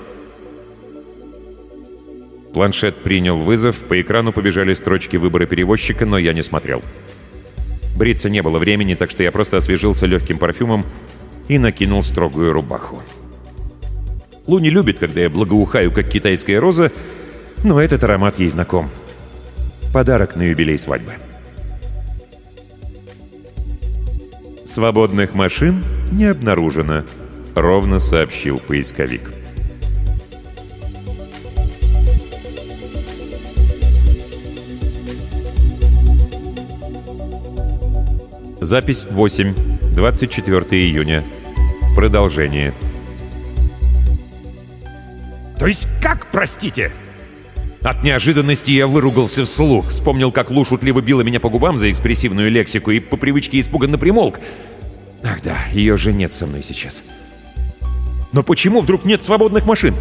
Планшет 2.53 2.97
принял 2.97 3.37
вызов, 3.37 3.77
по 3.77 4.01
экрану 4.01 4.33
побежали 4.33 4.75
строчки 4.75 5.17
выбора 5.17 5.47
перевозчика, 5.47 6.07
но 6.07 6.19
я 6.19 6.33
не 6.33 6.43
смотрел. 6.43 6.83
Бриться 7.97 8.31
не 8.31 8.43
было 8.43 8.59
времени, 8.59 8.95
так 8.95 9.11
что 9.11 9.23
я 9.23 9.33
просто 9.33 9.57
освежился 9.57 10.07
легким 10.07 10.39
парфюмом 10.39 10.87
и 11.49 11.59
накинул 11.59 12.03
строгую 12.03 12.53
рубаху. 12.53 13.03
Лу 14.47 14.59
не 14.61 14.71
любит, 14.71 14.99
когда 14.99 15.21
я 15.21 15.31
благоухаю, 15.31 15.91
как 15.91 16.09
китайская 16.09 16.59
роза, 16.59 16.91
но 17.65 17.81
этот 17.81 18.05
аромат 18.05 18.39
ей 18.39 18.49
знаком. 18.49 18.89
Подарок 19.93 20.37
на 20.37 20.43
юбилей 20.43 20.79
свадьбы. 20.79 21.13
«Свободных 24.65 25.35
машин 25.35 25.83
не 26.13 26.27
обнаружено»,— 26.27 27.05
ровно 27.55 27.99
сообщил 27.99 28.59
поисковик. 28.59 29.38
Запись 38.69 39.07
8. 39.09 39.55
24 39.95 40.61
июня. 40.73 41.25
Продолжение. 41.97 42.75
«То 45.59 45.67
есть 45.67 45.89
как, 46.03 46.27
простите?» 46.27 46.93
От 47.81 48.03
неожиданности 48.03 48.71
я 48.73 48.87
выругался 48.87 49.47
вслух, 49.47 49.89
вспомнил, 49.89 50.31
как 50.33 50.51
Лу 50.51 50.67
шутливо 50.67 51.01
била 51.01 51.23
меня 51.23 51.41
по 51.41 51.49
губам 51.49 51.79
за 51.79 51.91
экспрессивную 51.91 52.51
лексику 52.51 52.91
и 52.91 53.01
по 53.01 53.17
привычке 53.17 53.59
испуганно 53.59 53.97
примолк. 53.97 54.39
Ах 55.25 55.41
да, 55.41 55.57
ее 55.73 55.97
же 55.97 56.13
нет 56.13 56.35
со 56.35 56.47
мной 56.47 56.63
сейчас. 56.63 57.03
Но 58.33 58.43
почему 58.43 58.83
вдруг 58.83 59.07
нет 59.07 59.23
свободных 59.23 59.65
машин? 59.65 59.95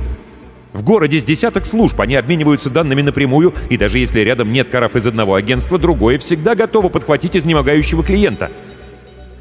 В 0.78 0.84
городе 0.84 1.20
с 1.20 1.24
десяток 1.24 1.66
служб, 1.66 2.00
они 2.00 2.14
обмениваются 2.14 2.70
данными 2.70 3.02
напрямую, 3.02 3.56
и 3.68 3.78
даже 3.78 3.98
если 3.98 4.20
рядом 4.20 4.52
нет 4.52 4.70
каров 4.70 4.96
из 4.96 5.08
одного 5.08 5.34
агентства, 5.34 5.80
другое 5.80 6.20
всегда 6.20 6.54
готово 6.54 6.90
подхватить 6.90 7.36
изнемогающего 7.36 8.04
клиента. 8.04 8.52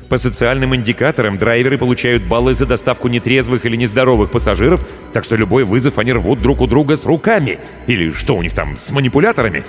По 0.08 0.16
социальным 0.16 0.74
индикаторам 0.74 1.36
драйверы 1.36 1.76
получают 1.76 2.22
баллы 2.22 2.54
за 2.54 2.64
доставку 2.64 3.08
нетрезвых 3.08 3.66
или 3.66 3.76
нездоровых 3.76 4.30
пассажиров, 4.30 4.88
так 5.12 5.24
что 5.24 5.36
любой 5.36 5.64
вызов 5.64 5.98
они 5.98 6.14
рвут 6.14 6.38
друг 6.38 6.62
у 6.62 6.66
друга 6.66 6.96
с 6.96 7.04
руками. 7.04 7.58
Или 7.86 8.12
что 8.12 8.34
у 8.34 8.40
них 8.40 8.54
там, 8.54 8.78
с 8.78 8.90
манипуляторами? 8.90 9.62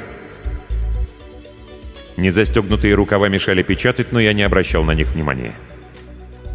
Незастегнутые 2.15 2.95
рукава 2.95 3.27
мешали 3.27 3.61
печатать, 3.61 4.13
но 4.13 4.21
я 4.21 4.31
не 4.31 4.43
обращал 4.43 4.85
на 4.85 4.93
них 4.93 5.09
внимания. 5.13 5.51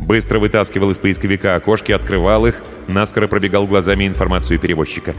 Быстро 0.03 0.41
вытаскивал 0.41 0.91
из 0.91 0.99
поисковика 0.99 1.55
окошки, 1.55 1.93
открывал 1.93 2.45
их, 2.45 2.61
наскоро 2.89 3.29
пробегал 3.29 3.69
глазами 3.69 4.09
информацию 4.09 4.59
перевозчика. 4.59 5.15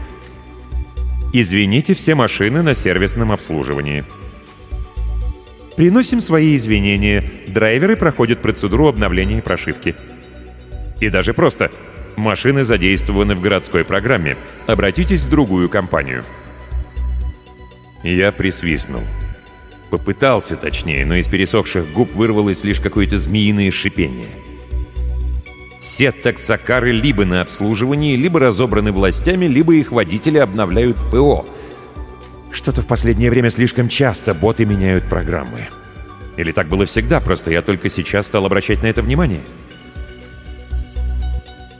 «Извините 1.32 1.94
все 1.94 2.14
машины 2.14 2.62
на 2.62 2.74
сервисном 2.74 3.32
обслуживании». 3.32 4.04
«Приносим 5.76 6.20
свои 6.20 6.54
извинения. 6.56 7.24
Драйверы 7.48 7.96
проходят 7.96 8.42
процедуру 8.42 8.86
обновления 8.86 9.40
прошивки». 9.40 9.96
И 11.00 11.08
даже 11.08 11.32
просто 11.32 11.70
«Машины 12.16 12.62
задействованы 12.62 13.34
в 13.34 13.40
городской 13.40 13.84
программе. 13.84 14.36
Обратитесь 14.66 15.24
в 15.24 15.30
другую 15.30 15.70
компанию». 15.70 16.22
Я 18.02 18.32
присвистнул. 18.32 19.02
Попытался 19.88 20.56
точнее, 20.56 21.06
но 21.06 21.16
из 21.16 21.26
пересохших 21.26 21.90
губ 21.90 22.14
вырвалось 22.14 22.64
лишь 22.64 22.80
какое-то 22.80 23.16
змеиное 23.16 23.70
шипение. 23.70 24.43
Все 25.84 26.12
таксокары 26.12 26.92
либо 26.92 27.26
на 27.26 27.42
обслуживании, 27.42 28.16
либо 28.16 28.40
разобраны 28.40 28.90
властями, 28.90 29.44
либо 29.44 29.74
их 29.74 29.92
водители 29.92 30.38
обновляют 30.38 30.96
ПО. 31.10 31.44
Что-то 32.50 32.80
в 32.80 32.86
последнее 32.86 33.28
время 33.28 33.50
слишком 33.50 33.90
часто 33.90 34.32
боты 34.32 34.64
меняют 34.64 35.04
программы. 35.10 35.68
Или 36.38 36.52
так 36.52 36.68
было 36.68 36.86
всегда, 36.86 37.20
просто 37.20 37.52
я 37.52 37.60
только 37.60 37.90
сейчас 37.90 38.28
стал 38.28 38.46
обращать 38.46 38.82
на 38.82 38.86
это 38.86 39.02
внимание. 39.02 39.42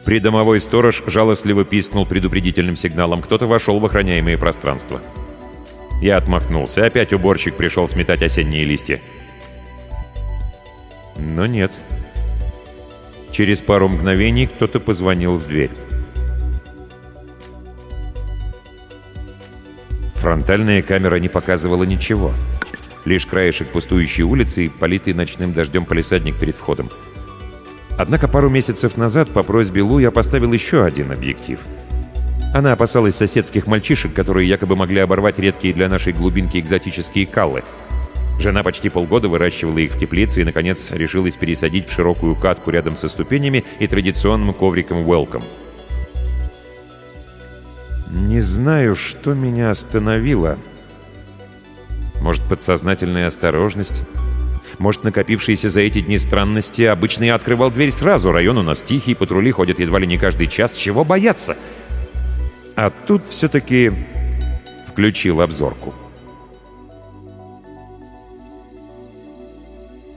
Придомовой 0.04 0.60
сторож 0.60 1.02
жалостливо 1.06 1.64
пискнул 1.64 2.04
предупредительным 2.04 2.76
сигналом. 2.76 3.22
Кто-то 3.22 3.46
вошел 3.46 3.78
в 3.78 3.86
охраняемые 3.86 4.36
пространства. 4.36 5.00
Я 6.02 6.18
отмахнулся. 6.18 6.84
Опять 6.84 7.14
уборщик 7.14 7.56
пришел 7.56 7.88
сметать 7.88 8.22
осенние 8.22 8.66
листья. 8.66 9.00
Но 11.16 11.46
нет. 11.46 11.72
Через 13.34 13.60
пару 13.60 13.88
мгновений 13.88 14.46
кто-то 14.46 14.78
позвонил 14.78 15.38
в 15.38 15.48
дверь. 15.48 15.72
Фронтальная 20.14 20.82
камера 20.82 21.16
не 21.16 21.28
показывала 21.28 21.82
ничего. 21.82 22.32
Лишь 23.04 23.26
краешек 23.26 23.70
пустующей 23.70 24.22
улицы 24.22 24.66
и 24.66 24.68
политый 24.68 25.14
ночным 25.14 25.52
дождем 25.52 25.84
полисадник 25.84 26.36
перед 26.38 26.56
входом. 26.56 26.90
Однако 27.98 28.28
пару 28.28 28.48
месяцев 28.48 28.96
назад 28.96 29.28
по 29.30 29.42
просьбе 29.42 29.82
Лу 29.82 29.98
я 29.98 30.12
поставил 30.12 30.52
еще 30.52 30.84
один 30.84 31.10
объектив. 31.10 31.58
Она 32.54 32.72
опасалась 32.72 33.16
соседских 33.16 33.66
мальчишек, 33.66 34.14
которые 34.14 34.48
якобы 34.48 34.76
могли 34.76 35.00
оборвать 35.00 35.40
редкие 35.40 35.74
для 35.74 35.88
нашей 35.88 36.12
глубинки 36.12 36.58
экзотические 36.58 37.26
каллы. 37.26 37.64
Жена 38.38 38.62
почти 38.62 38.88
полгода 38.88 39.28
выращивала 39.28 39.78
их 39.78 39.92
в 39.92 39.98
теплице 39.98 40.40
и, 40.40 40.44
наконец, 40.44 40.90
решилась 40.90 41.36
пересадить 41.36 41.88
в 41.88 41.92
широкую 41.92 42.36
катку 42.36 42.70
рядом 42.70 42.96
со 42.96 43.08
ступенями 43.08 43.64
и 43.78 43.86
традиционным 43.86 44.52
ковриком 44.52 45.04
«Welcome». 45.08 45.44
Не 48.10 48.40
знаю, 48.40 48.94
что 48.94 49.34
меня 49.34 49.70
остановило. 49.70 50.58
Может, 52.20 52.44
подсознательная 52.44 53.26
осторожность? 53.26 54.04
Может, 54.78 55.04
накопившиеся 55.04 55.68
за 55.68 55.80
эти 55.80 56.00
дни 56.00 56.18
странности? 56.18 56.82
Обычно 56.82 57.24
я 57.24 57.34
открывал 57.34 57.70
дверь 57.70 57.90
сразу. 57.90 58.32
Район 58.32 58.58
у 58.58 58.62
нас 58.62 58.82
тихий, 58.82 59.14
патрули 59.14 59.50
ходят 59.50 59.78
едва 59.78 59.98
ли 59.98 60.06
не 60.06 60.18
каждый 60.18 60.46
час. 60.46 60.72
Чего 60.72 61.04
бояться? 61.04 61.56
А 62.76 62.90
тут 62.90 63.22
все-таки 63.28 63.92
включил 64.88 65.40
обзорку. 65.40 65.94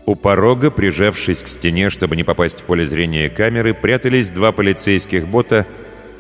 У 0.08 0.16
порога, 0.16 0.72
прижавшись 0.72 1.44
к 1.44 1.50
стене, 1.50 1.90
чтобы 1.90 2.16
не 2.16 2.24
попасть 2.24 2.62
в 2.62 2.64
поле 2.64 2.86
зрения 2.86 3.30
камеры, 3.30 3.74
прятались 3.74 4.30
два 4.30 4.54
полицейских 4.54 5.28
бота, 5.28 5.68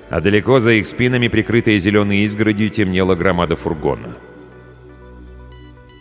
а 0.09 0.19
далеко 0.19 0.59
за 0.59 0.73
их 0.73 0.85
спинами, 0.85 1.29
прикрытая 1.29 1.77
зеленой 1.77 2.25
изгородью, 2.25 2.69
темнела 2.69 3.15
громада 3.15 3.55
фургона. 3.55 4.17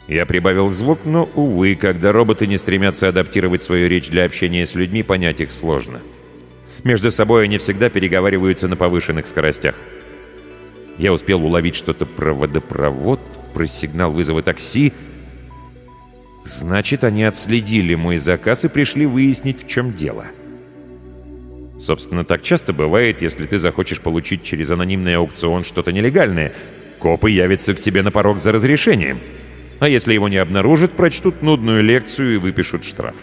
Я 0.08 0.26
прибавил 0.26 0.68
звук, 0.70 0.98
но, 1.04 1.28
увы, 1.36 1.76
когда 1.76 2.10
роботы 2.10 2.48
не 2.48 2.58
стремятся 2.58 3.06
адаптировать 3.06 3.62
свою 3.62 3.88
речь 3.88 4.10
для 4.10 4.24
общения 4.24 4.66
с 4.66 4.74
людьми, 4.74 5.04
понять 5.04 5.40
их 5.40 5.52
сложно. 5.52 6.00
Между 6.82 7.12
собой 7.12 7.44
они 7.44 7.56
всегда 7.58 7.88
переговариваются 7.88 8.66
на 8.66 8.74
повышенных 8.74 9.28
скоростях. 9.28 9.76
Я 10.98 11.12
успел 11.12 11.44
уловить 11.44 11.76
что-то 11.76 12.04
про 12.04 12.34
водопровод, 12.34 13.20
про 13.54 13.68
сигнал 13.68 14.10
вызова 14.10 14.42
такси. 14.42 14.92
Значит, 16.46 17.02
они 17.02 17.24
отследили 17.24 17.96
мой 17.96 18.18
заказ 18.18 18.64
и 18.64 18.68
пришли 18.68 19.04
выяснить, 19.04 19.64
в 19.64 19.66
чем 19.66 19.92
дело. 19.92 20.26
Собственно, 21.76 22.24
так 22.24 22.42
часто 22.42 22.72
бывает, 22.72 23.20
если 23.20 23.46
ты 23.46 23.58
захочешь 23.58 24.00
получить 24.00 24.44
через 24.44 24.70
анонимный 24.70 25.16
аукцион 25.16 25.64
что-то 25.64 25.90
нелегальное. 25.90 26.52
Копы 27.00 27.32
явятся 27.32 27.74
к 27.74 27.80
тебе 27.80 28.02
на 28.02 28.12
порог 28.12 28.38
за 28.38 28.52
разрешением. 28.52 29.18
А 29.80 29.88
если 29.88 30.14
его 30.14 30.28
не 30.28 30.36
обнаружат, 30.36 30.92
прочтут 30.92 31.42
нудную 31.42 31.82
лекцию 31.82 32.36
и 32.36 32.38
выпишут 32.38 32.84
штраф. 32.84 33.16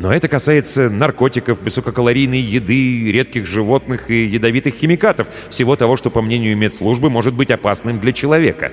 Но 0.00 0.12
это 0.12 0.26
касается 0.26 0.90
наркотиков, 0.90 1.62
высококалорийной 1.62 2.40
еды, 2.40 3.12
редких 3.12 3.46
животных 3.46 4.10
и 4.10 4.24
ядовитых 4.24 4.74
химикатов, 4.74 5.28
всего 5.50 5.76
того, 5.76 5.96
что, 5.96 6.10
по 6.10 6.20
мнению 6.20 6.56
медслужбы, 6.56 7.10
может 7.10 7.32
быть 7.32 7.52
опасным 7.52 8.00
для 8.00 8.12
человека. 8.12 8.72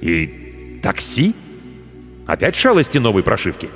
И 0.00 0.78
такси? 0.80 1.34
Опять 2.28 2.54
шалости 2.54 2.98
новой 2.98 3.24
прошивки? 3.24 3.68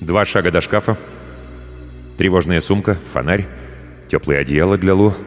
Два 0.00 0.26
шага 0.26 0.50
до 0.50 0.60
шкафа, 0.60 0.98
тревожная 2.18 2.60
сумка, 2.60 2.98
фонарь, 3.14 3.46
теплое 4.10 4.40
одеяло 4.40 4.76
для 4.76 4.94
Лу— 4.94 5.14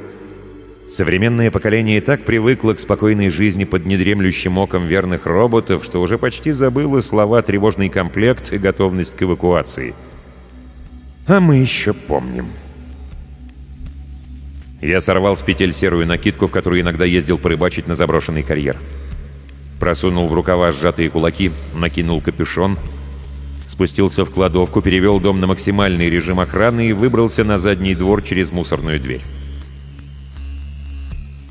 Современное 0.92 1.52
поколение 1.52 2.02
так 2.02 2.26
привыкло 2.26 2.74
к 2.74 2.80
спокойной 2.80 3.30
жизни 3.30 3.64
под 3.64 3.86
недремлющим 3.86 4.58
оком 4.58 4.88
верных 4.88 5.26
роботов, 5.26 5.86
что 5.86 6.02
уже 6.02 6.18
почти 6.18 6.52
забыло 6.52 7.00
слова 7.00 7.42
«тревожный 7.42 7.88
комплект» 7.88 8.52
и 8.52 8.58
готовность 8.58 9.16
к 9.16 9.24
эвакуации. 9.24 9.96
А 11.28 11.40
мы 11.40 11.56
еще 11.56 11.94
помним. 11.94 12.48
Я 14.82 15.00
сорвал 15.00 15.38
с 15.38 15.42
петель 15.42 15.72
серую 15.72 16.06
накидку, 16.06 16.48
в 16.48 16.52
которую 16.52 16.82
иногда 16.82 17.06
ездил 17.06 17.38
порыбачить 17.38 17.88
на 17.88 17.96
заброшенный 17.96 18.44
карьер. 18.44 18.76
Просунул 19.82 20.28
в 20.28 20.34
рукава 20.34 20.72
сжатые 20.72 21.10
кулаки, 21.10 21.52
накинул 21.74 22.22
капюшон, 22.22 22.78
спустился 23.66 24.26
в 24.26 24.30
кладовку, 24.30 24.80
перевел 24.84 25.20
дом 25.20 25.40
на 25.40 25.48
максимальный 25.48 26.08
режим 26.08 26.40
охраны 26.40 26.90
и 26.90 26.94
выбрался 26.94 27.44
на 27.44 27.58
задний 27.58 27.96
двор 27.96 28.22
через 28.22 28.52
мусорную 28.52 29.00
дверь. 29.00 29.22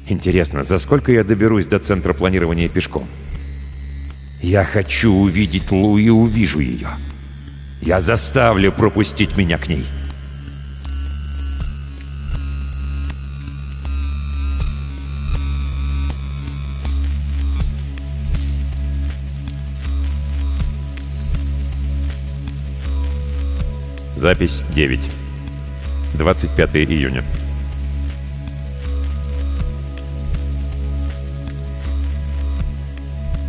Интересно, 0.07 0.62
за 0.62 0.78
сколько 0.78 1.11
я 1.11 1.24
доберусь 1.24 1.66
до 1.66 1.81
центра 1.81 2.12
планирования 2.12 2.68
пешком? 2.68 3.09
Я 4.41 4.64
хочу 4.64 5.12
увидеть 5.12 5.72
Лу 5.72 5.99
и 5.99 6.09
увижу 6.09 6.61
ее. 6.61 6.91
Я 7.83 8.01
заставлю 8.01 8.70
пропустить 8.70 9.37
меня 9.37 9.59
к 9.59 9.66
ней. 9.66 9.85
Запись 24.20 24.62
9. 24.74 25.00
25 26.18 26.76
июня. 26.76 27.24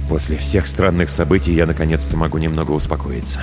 После 0.08 0.38
всех 0.38 0.68
странных 0.68 1.10
событий 1.10 1.54
я 1.54 1.66
наконец-то 1.66 2.16
могу 2.16 2.38
немного 2.38 2.72
успокоиться. 2.72 3.42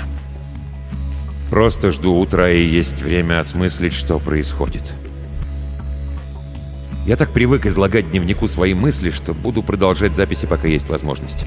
Просто 1.51 1.91
жду 1.91 2.19
утра 2.19 2.49
и 2.49 2.65
есть 2.65 3.03
время 3.03 3.41
осмыслить, 3.41 3.93
что 3.93 4.19
происходит. 4.19 4.95
Я 7.07 7.17
так 7.17 7.29
привык 7.35 7.67
излагать 7.67 8.11
дневнику 8.11 8.49
свои 8.49 8.73
мысли, 8.73 9.11
что 9.11 9.35
буду 9.35 9.63
продолжать 9.63 10.17
записи, 10.17 10.47
пока 10.47 10.67
есть 10.67 10.89
возможность. 10.89 11.45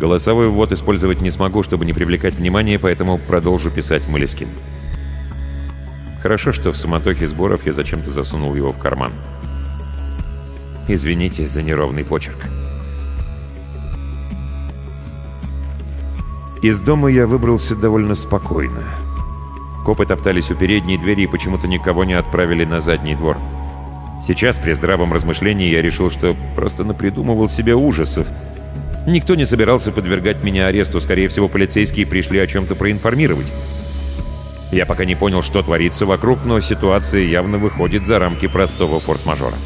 Голосовой 0.00 0.48
ввод 0.48 0.72
использовать 0.72 1.20
не 1.20 1.30
смогу, 1.30 1.62
чтобы 1.62 1.84
не 1.84 1.92
привлекать 1.92 2.32
внимание, 2.34 2.78
поэтому 2.78 3.18
продолжу 3.18 3.70
писать 3.70 4.00
в 4.02 4.08
Малискин. 4.08 4.48
Хорошо, 6.22 6.54
что 6.54 6.72
в 6.72 6.76
суматохе 6.78 7.26
сборов 7.26 7.66
я 7.66 7.72
зачем-то 7.74 8.08
засунул 8.08 8.54
его 8.54 8.72
в 8.72 8.78
карман. 8.78 9.12
Извините 10.88 11.46
за 11.46 11.62
неровный 11.62 12.02
почерк. 12.02 12.38
Из 16.62 16.80
дома 16.80 17.10
я 17.10 17.26
выбрался 17.26 17.76
довольно 17.76 18.14
спокойно. 18.14 18.82
Копы 19.84 20.06
топтались 20.06 20.50
у 20.50 20.54
передней 20.54 20.96
двери 20.96 21.24
и 21.24 21.26
почему-то 21.26 21.68
никого 21.68 22.04
не 22.04 22.14
отправили 22.14 22.64
на 22.64 22.80
задний 22.80 23.16
двор. 23.16 23.36
Сейчас, 24.26 24.58
при 24.58 24.72
здравом 24.72 25.12
размышлении, 25.12 25.68
я 25.68 25.82
решил, 25.82 26.10
что 26.10 26.34
просто 26.56 26.84
напридумывал 26.84 27.50
себе 27.50 27.74
ужасов. 27.74 28.26
Никто 29.06 29.34
не 29.34 29.44
собирался 29.46 29.92
подвергать 29.92 30.42
меня 30.42 30.66
аресту, 30.66 31.00
скорее 31.00 31.28
всего, 31.28 31.48
полицейские 31.48 32.06
пришли 32.06 32.38
о 32.38 32.46
чем-то 32.46 32.74
проинформировать. 32.74 33.46
Я 34.72 34.86
пока 34.86 35.04
не 35.04 35.16
понял, 35.16 35.42
что 35.42 35.62
творится 35.62 36.06
вокруг, 36.06 36.44
но 36.44 36.60
ситуация 36.60 37.22
явно 37.22 37.58
выходит 37.58 38.06
за 38.06 38.18
рамки 38.18 38.46
простого 38.46 39.00
форс-мажора. 39.00 39.56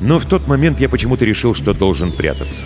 Но 0.00 0.18
в 0.18 0.26
тот 0.26 0.46
момент 0.48 0.80
я 0.80 0.88
почему-то 0.88 1.24
решил, 1.24 1.54
что 1.54 1.72
должен 1.72 2.10
прятаться 2.12 2.64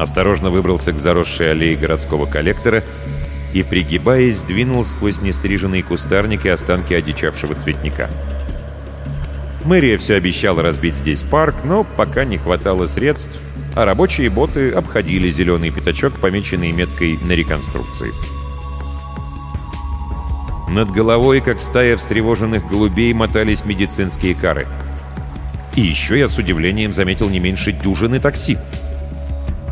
осторожно 0.00 0.50
выбрался 0.50 0.92
к 0.92 0.98
заросшей 0.98 1.52
аллее 1.52 1.76
городского 1.76 2.26
коллектора 2.26 2.84
и, 3.52 3.62
пригибаясь, 3.62 4.40
двинул 4.42 4.84
сквозь 4.84 5.20
нестриженный 5.20 5.82
кустарник 5.82 6.46
и 6.46 6.48
останки 6.48 6.94
одичавшего 6.94 7.54
цветника. 7.54 8.08
Мэрия 9.64 9.98
все 9.98 10.14
обещала 10.14 10.62
разбить 10.62 10.96
здесь 10.96 11.22
парк, 11.22 11.56
но 11.64 11.84
пока 11.84 12.24
не 12.24 12.38
хватало 12.38 12.86
средств, 12.86 13.38
а 13.74 13.84
рабочие 13.84 14.30
боты 14.30 14.70
обходили 14.70 15.30
зеленый 15.30 15.70
пятачок, 15.70 16.14
помеченный 16.14 16.72
меткой 16.72 17.18
на 17.22 17.32
реконструкции. 17.32 18.10
Над 20.68 20.90
головой, 20.90 21.40
как 21.40 21.60
стая 21.60 21.96
встревоженных 21.96 22.68
голубей, 22.68 23.12
мотались 23.12 23.64
медицинские 23.64 24.34
кары. 24.34 24.66
И 25.76 25.82
еще 25.82 26.18
я 26.18 26.28
с 26.28 26.38
удивлением 26.38 26.92
заметил 26.92 27.28
не 27.28 27.38
меньше 27.38 27.72
дюжины 27.72 28.18
такси. 28.18 28.56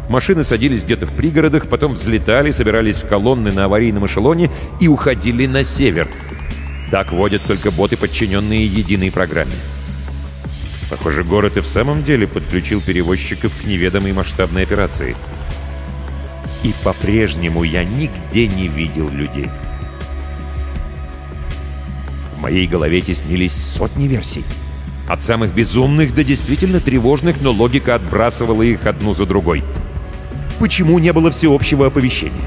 Машины 0.09 0.43
садились 0.43 0.85
где-то 0.85 1.07
в 1.07 1.13
пригородах, 1.13 1.69
потом 1.69 1.95
взлетали, 1.95 2.51
собирались 2.51 2.99
в 2.99 3.07
колонны 3.07 3.53
на 3.53 3.65
аварийном 3.67 4.07
эшелоне 4.07 4.51
и 4.81 4.89
уходили 4.89 5.47
на 5.47 5.65
север. 5.65 6.09
Так 6.91 7.13
водят 7.13 7.45
только 7.45 7.71
боты, 7.71 7.97
подчиненные 7.97 8.67
единой 8.67 9.13
программе. 9.13 9.55
Похоже, 10.91 11.23
город 11.23 11.57
и 11.57 11.61
в 11.61 11.67
самом 11.67 12.03
деле 12.03 12.27
подключил 12.27 12.81
перевозчиков 12.81 13.53
к 13.61 13.65
неведомой 13.65 14.13
масштабной 14.13 14.63
операции. 14.63 15.17
И 16.63 16.73
по-прежнему 16.83 17.63
я 17.63 17.85
нигде 17.85 18.47
не 18.47 18.69
видел 18.69 19.09
людей. 19.09 19.49
В 22.35 22.41
моей 22.41 22.67
голове 22.67 23.01
теснились 23.01 23.55
сотни 23.55 24.09
версий. 24.09 24.45
От 25.09 25.23
самых 25.23 25.55
безумных 25.55 26.15
до 26.15 26.25
действительно 26.25 26.81
тревожных, 26.81 27.41
но 27.41 27.51
логика 27.51 27.95
отбрасывала 27.95 28.63
их 28.63 28.87
одну 28.87 29.13
за 29.15 29.27
другой. 29.27 29.63
Почему 30.59 30.99
не 30.99 31.13
было 31.13 31.31
всеобщего 31.31 31.87
оповещения? 31.87 32.45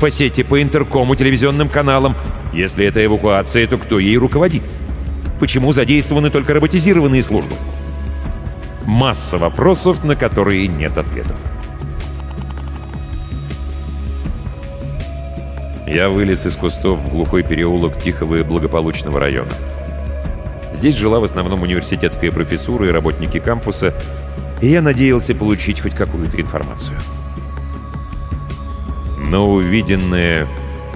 По 0.00 0.10
сети, 0.10 0.42
по 0.42 0.60
интеркому, 0.60 1.16
телевизионным 1.16 1.68
каналам. 1.68 2.14
Если 2.52 2.84
это 2.84 3.04
эвакуация, 3.04 3.66
то 3.66 3.78
кто 3.78 3.98
ей 3.98 4.16
руководит? 4.16 4.62
Почему 5.38 5.72
задействованы 5.72 6.30
только 6.30 6.54
роботизированные 6.54 7.22
службы? 7.22 7.54
Масса 8.84 9.38
вопросов, 9.38 10.02
на 10.02 10.16
которые 10.16 10.66
нет 10.66 10.96
ответов. 10.98 11.36
Я 15.86 16.08
вылез 16.08 16.44
из 16.44 16.56
кустов 16.56 16.98
в 16.98 17.10
глухой 17.10 17.42
переулок 17.42 18.00
тихого 18.00 18.36
и 18.36 18.42
благополучного 18.42 19.20
района. 19.20 19.52
Здесь 20.72 20.96
жила 20.96 21.18
в 21.18 21.24
основном 21.24 21.62
университетская 21.62 22.30
профессура 22.30 22.86
и 22.86 22.90
работники 22.90 23.38
кампуса, 23.38 23.94
и 24.60 24.68
я 24.68 24.82
надеялся 24.82 25.34
получить 25.34 25.80
хоть 25.80 25.94
какую-то 25.94 26.40
информацию. 26.40 26.98
Но 29.18 29.50
увиденное 29.50 30.46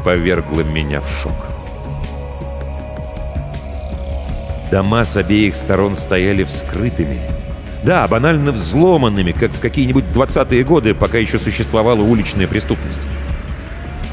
повергло 0.05 0.61
меня 0.61 1.01
в 1.01 1.09
шок. 1.22 1.52
Дома 4.73 5.05
с 5.05 5.18
обеих 5.18 5.55
сторон 5.55 5.95
стояли 5.97 6.45
вскрытыми. 6.45 7.20
Да, 7.85 8.09
банально 8.09 8.53
взломанными, 8.53 9.33
как 9.33 9.53
в 9.53 9.61
какие-нибудь 9.61 10.05
20-е 10.14 10.64
годы, 10.64 10.95
пока 10.95 11.18
еще 11.18 11.39
существовала 11.39 12.01
уличная 12.01 12.49
преступность. 12.49 13.03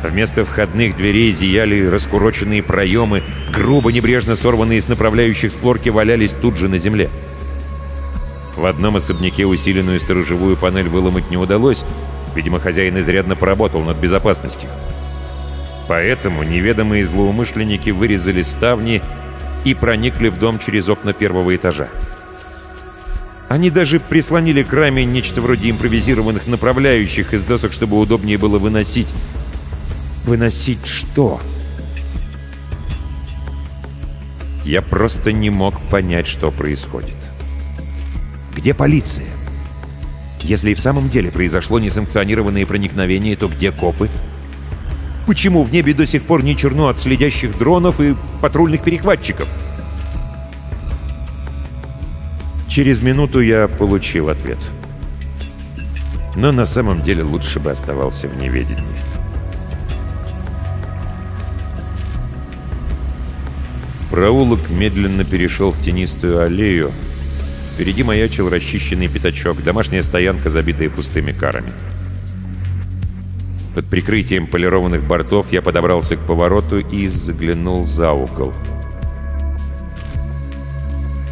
Вместо 0.03 0.43
входных 0.43 0.97
дверей 0.97 1.32
зияли 1.32 1.86
раскуроченные 1.86 2.62
проемы, 2.62 3.24
грубо 3.53 3.93
небрежно 3.93 4.36
сорванные 4.36 4.82
с 4.82 4.89
направляющих 4.89 5.53
створки 5.53 5.88
валялись 5.88 6.34
тут 6.34 6.57
же 6.57 6.68
на 6.68 6.78
земле. 6.78 7.10
В 8.57 8.66
одном 8.66 8.97
особняке 8.97 9.45
усиленную 9.45 9.97
сторожевую 10.01 10.57
панель 10.57 10.89
выломать 10.89 11.32
не 11.32 11.38
удалось, 11.38 11.86
видимо, 12.36 12.60
хозяин 12.60 12.99
изрядно 12.99 13.38
поработал 13.38 13.80
над 13.80 13.95
безопасностью. 13.95 14.68
Поэтому 15.88 16.43
неведомые 16.43 17.05
злоумышленники 17.05 17.91
вырезали 17.91 18.41
ставни 18.41 19.01
и 19.66 19.74
проникли 19.74 20.30
в 20.30 20.39
дом 20.39 20.60
через 20.60 20.89
окна 20.89 21.14
первого 21.14 21.55
этажа. 21.55 21.88
Они 23.47 23.70
даже 23.70 23.99
прислонили 23.99 24.64
к 24.64 24.72
раме 24.74 25.05
нечто 25.05 25.41
вроде 25.41 25.72
импровизированных 25.72 26.47
направляющих 26.47 27.34
из 27.34 27.43
досок, 27.43 27.74
чтобы 27.74 27.99
удобнее 27.99 28.38
было 28.38 28.60
выносить 28.60 29.14
Выносить 30.30 30.86
что? 30.86 31.41
Я 34.64 34.84
просто 34.84 35.32
не 35.32 35.49
мог 35.49 35.82
понять, 35.89 36.28
что 36.28 36.51
происходит. 36.51 37.16
Где 38.55 38.76
полиция? 38.76 39.26
Если 40.43 40.70
и 40.70 40.74
в 40.76 40.80
самом 40.80 41.10
деле 41.10 41.32
произошло 41.32 41.80
несанкционированное 41.80 42.68
проникновение, 42.68 43.36
то 43.36 43.47
где 43.47 43.72
копы? 43.72 44.07
Почему 45.30 45.63
в 45.63 45.71
небе 45.71 45.93
до 45.93 46.07
сих 46.07 46.23
пор 46.23 46.43
не 46.43 46.57
черно 46.57 46.88
от 46.88 46.99
следящих 46.99 47.55
дронов 47.55 48.01
и 48.01 48.15
патрульных 48.41 48.82
перехватчиков? 48.82 49.47
Через 52.67 53.03
минуту 53.03 53.39
я 53.39 53.67
получил 53.67 54.30
ответ. 54.30 54.57
Но 56.36 56.51
на 56.51 56.65
самом 56.65 57.03
деле 57.03 57.21
лучше 57.21 57.59
бы 57.59 57.69
оставался 57.69 58.27
в 58.27 58.41
неведении. 58.41 58.84
Проулок 64.09 64.67
медленно 64.71 65.25
перешел 65.25 65.73
в 65.73 65.80
тенистую 65.80 66.41
аллею. 66.41 66.91
Впереди 67.75 68.01
маячил 68.01 68.49
расчищенный 68.49 69.07
пятачок, 69.07 69.61
домашняя 69.61 70.01
стоянка, 70.01 70.49
забитая 70.49 70.89
пустыми 70.89 71.34
карами. 71.34 71.71
Под 73.76 73.86
прикрытием 73.86 74.47
полированных 74.47 75.03
бортов 75.03 75.51
я 75.51 75.61
подобрался 75.61 76.15
к 76.15 76.20
повороту 76.20 76.80
и 76.80 77.07
заглянул 77.07 77.86
за 77.86 78.11
угол. 78.11 78.53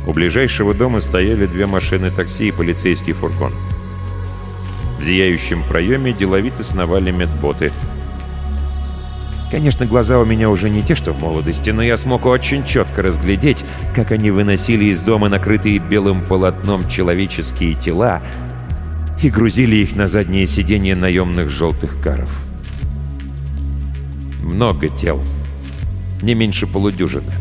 У 0.06 0.14
ближайшего 0.14 0.74
дома 0.74 1.00
стояли 1.00 1.46
две 1.46 1.66
машины 1.66 2.12
такси 2.12 2.50
и 2.50 2.52
полицейский 2.52 3.14
фургон. 3.14 3.54
В 5.00 5.04
зияющем 5.04 5.64
проеме 5.64 6.14
деловито 6.14 6.64
сновали 6.64 7.12
медботы— 7.12 7.72
Конечно, 9.50 9.86
глаза 9.86 10.20
у 10.20 10.26
меня 10.26 10.50
уже 10.50 10.70
не 10.70 10.84
те, 10.84 10.94
что 10.94 11.14
в 11.14 11.22
молодости, 11.22 11.70
но 11.70 11.82
я 11.82 11.96
смог 11.96 12.26
очень 12.26 12.66
четко 12.66 13.02
разглядеть, 13.02 13.64
как 13.96 14.12
они 14.12 14.30
выносили 14.30 14.86
из 14.86 15.02
дома 15.02 15.30
накрытые 15.30 15.80
белым 15.80 16.26
полотном 16.26 16.90
человеческие 16.90 17.74
тела 17.74 18.22
и 19.22 19.30
грузили 19.30 19.78
их 19.78 19.96
на 19.96 20.08
заднее 20.08 20.46
сиденье 20.48 20.96
наемных 20.96 21.50
желтых 21.50 22.02
каров. 22.02 22.30
Много 24.42 24.90
тел. 24.90 25.22
Не 26.22 26.34
меньше 26.34 26.68
полудюжины. 26.68 27.32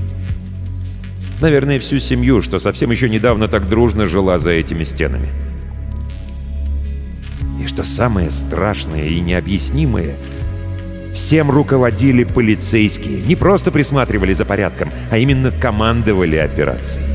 Наверное, 1.40 1.78
всю 1.78 1.98
семью, 1.98 2.42
что 2.42 2.58
совсем 2.58 2.90
еще 2.90 3.08
недавно 3.08 3.48
так 3.48 3.68
дружно 3.68 4.06
жила 4.06 4.38
за 4.38 4.52
этими 4.52 4.84
стенами. 4.84 5.28
И 7.62 7.66
что 7.66 7.84
самое 7.84 8.30
страшное 8.30 9.08
и 9.08 9.20
необъяснимое— 9.20 10.16
Всем 11.16 11.50
руководили 11.50 12.24
полицейские. 12.24 13.22
Не 13.22 13.36
просто 13.36 13.72
присматривали 13.72 14.34
за 14.34 14.44
порядком, 14.44 14.90
а 15.10 15.16
именно 15.16 15.50
командовали 15.50 16.36
операцией. 16.36 17.06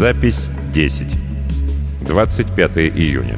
Запись 0.00 0.50
10. 0.72 1.14
25 2.08 2.78
июня. 2.78 3.36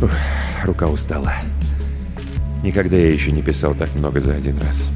Ух, 0.00 0.10
рука 0.64 0.86
устала. 0.86 1.34
Никогда 2.62 2.96
я 2.96 3.10
еще 3.10 3.30
не 3.30 3.42
писал 3.42 3.74
так 3.74 3.94
много 3.94 4.20
за 4.20 4.32
один 4.32 4.56
раз. 4.60 4.90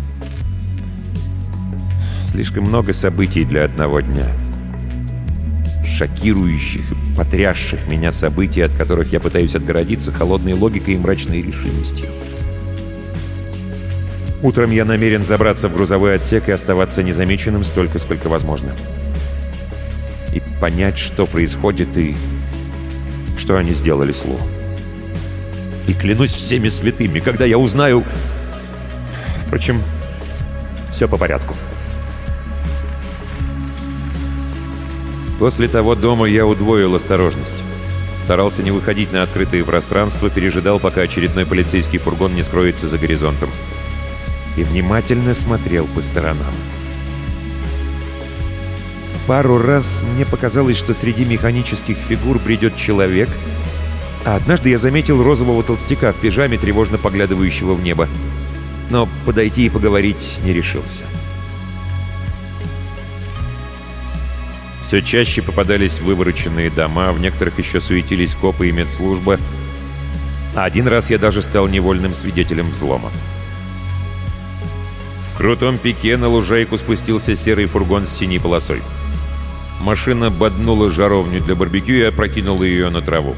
Слишком 2.25 2.65
много 2.65 2.95
событий 2.95 3.45
для 3.45 3.65
одного 3.65 4.01
дня. 4.01 4.33
Шокирующих 5.87 6.93
и 6.93 7.15
потрясших 7.15 7.89
меня 7.89 8.11
событий, 8.11 8.63
от 8.63 8.73
которых 8.73 9.13
я 9.13 9.21
пытаюсь 9.21 9.55
отгородиться 9.55 10.13
холодной 10.13 10.55
логикой 10.55 10.95
и 10.95 10.99
мрачной 10.99 11.43
решимостью. 11.43 12.07
Утром 14.43 14.71
я 14.71 14.85
намерен 14.85 15.25
забраться 15.25 15.69
в 15.69 15.75
грузовой 15.75 16.15
отсек 16.15 16.49
и 16.49 16.53
оставаться 16.53 17.03
незамеченным 17.03 17.65
столько, 17.65 17.99
сколько 17.99 18.29
возможно. 18.29 18.73
И 20.35 20.43
понять, 20.61 20.99
что 20.99 21.27
происходит 21.27 21.97
и 21.97 22.15
что 23.39 23.57
они 23.57 23.73
сделали 23.73 24.13
с 24.13 24.25
Лу. 24.25 24.39
И 25.87 25.95
клянусь 25.95 26.35
всеми 26.35 26.69
святыми, 26.69 27.21
когда 27.21 27.45
я 27.45 27.59
узнаю... 27.59 28.05
Впрочем, 29.47 29.81
все 30.91 31.09
по 31.09 31.17
порядку. 31.17 31.55
После 35.39 35.69
того 35.69 35.95
дома 35.95 36.27
я 36.27 36.47
удвоил 36.47 36.95
осторожность. 36.95 37.63
Старался 38.19 38.63
не 38.63 38.71
выходить 38.71 39.13
на 39.13 39.23
открытые 39.23 39.65
пространства, 39.65 40.29
пережидал, 40.31 40.81
пока 40.81 41.03
очередной 41.03 41.47
полицейский 41.47 41.99
фургон 41.99 42.35
не 42.35 42.43
скроется 42.43 42.89
за 42.89 42.99
горизонтом. 42.99 43.51
И 44.57 44.65
внимательно 44.65 45.35
смотрел 45.35 45.87
по 45.87 46.01
сторонам. 46.01 46.55
Пару 49.27 49.59
раз 49.59 50.03
мне 50.15 50.25
показалось, 50.25 50.77
что 50.77 50.95
среди 50.95 51.25
механических 51.25 51.97
фигур 51.97 52.39
придет 52.39 52.77
человек— 52.77 53.29
а 54.27 54.35
однажды 54.35 54.71
я 54.71 54.79
заметил 54.79 55.23
розового 55.23 55.63
толстяка 55.63 56.13
в 56.13 56.17
пижаме, 56.17 56.59
тревожно 56.59 56.99
поглядывающего 56.99 57.75
в 57.75 57.81
небо. 57.81 58.09
Но 58.91 59.09
подойти 59.25 59.67
и 59.67 59.71
поговорить 59.71 60.41
не 60.43 60.53
решился. 60.53 61.05
Все 64.83 65.01
чаще 65.01 65.43
попадались 65.43 66.01
вывороченные 66.01 66.71
дома, 66.71 67.13
в 67.13 67.21
некоторых 67.21 67.61
еще 67.61 67.79
суетились 67.79 68.35
копы 68.35 68.69
и 68.69 68.73
медслужба. 68.73 69.39
А 70.57 70.65
один 70.65 70.89
раз 70.89 71.09
я 71.09 71.19
даже 71.19 71.41
стал 71.41 71.69
невольным 71.69 72.13
свидетелем 72.13 72.71
взлома. 72.71 73.13
Крутом 75.37 75.77
пике 75.77 76.17
на 76.17 76.29
лужайку 76.29 76.77
спустился 76.79 77.37
серый 77.37 77.67
фургон 77.67 78.07
с 78.07 78.11
синей 78.11 78.39
полосой. 78.39 78.81
Машина 79.81 80.31
боднула 80.31 80.91
жаровню 80.91 81.43
для 81.43 81.55
барбекю 81.55 81.93
и 81.93 82.03
опрокинула 82.03 82.65
ее 82.65 82.89
на 82.89 83.03
траву. 83.03 83.35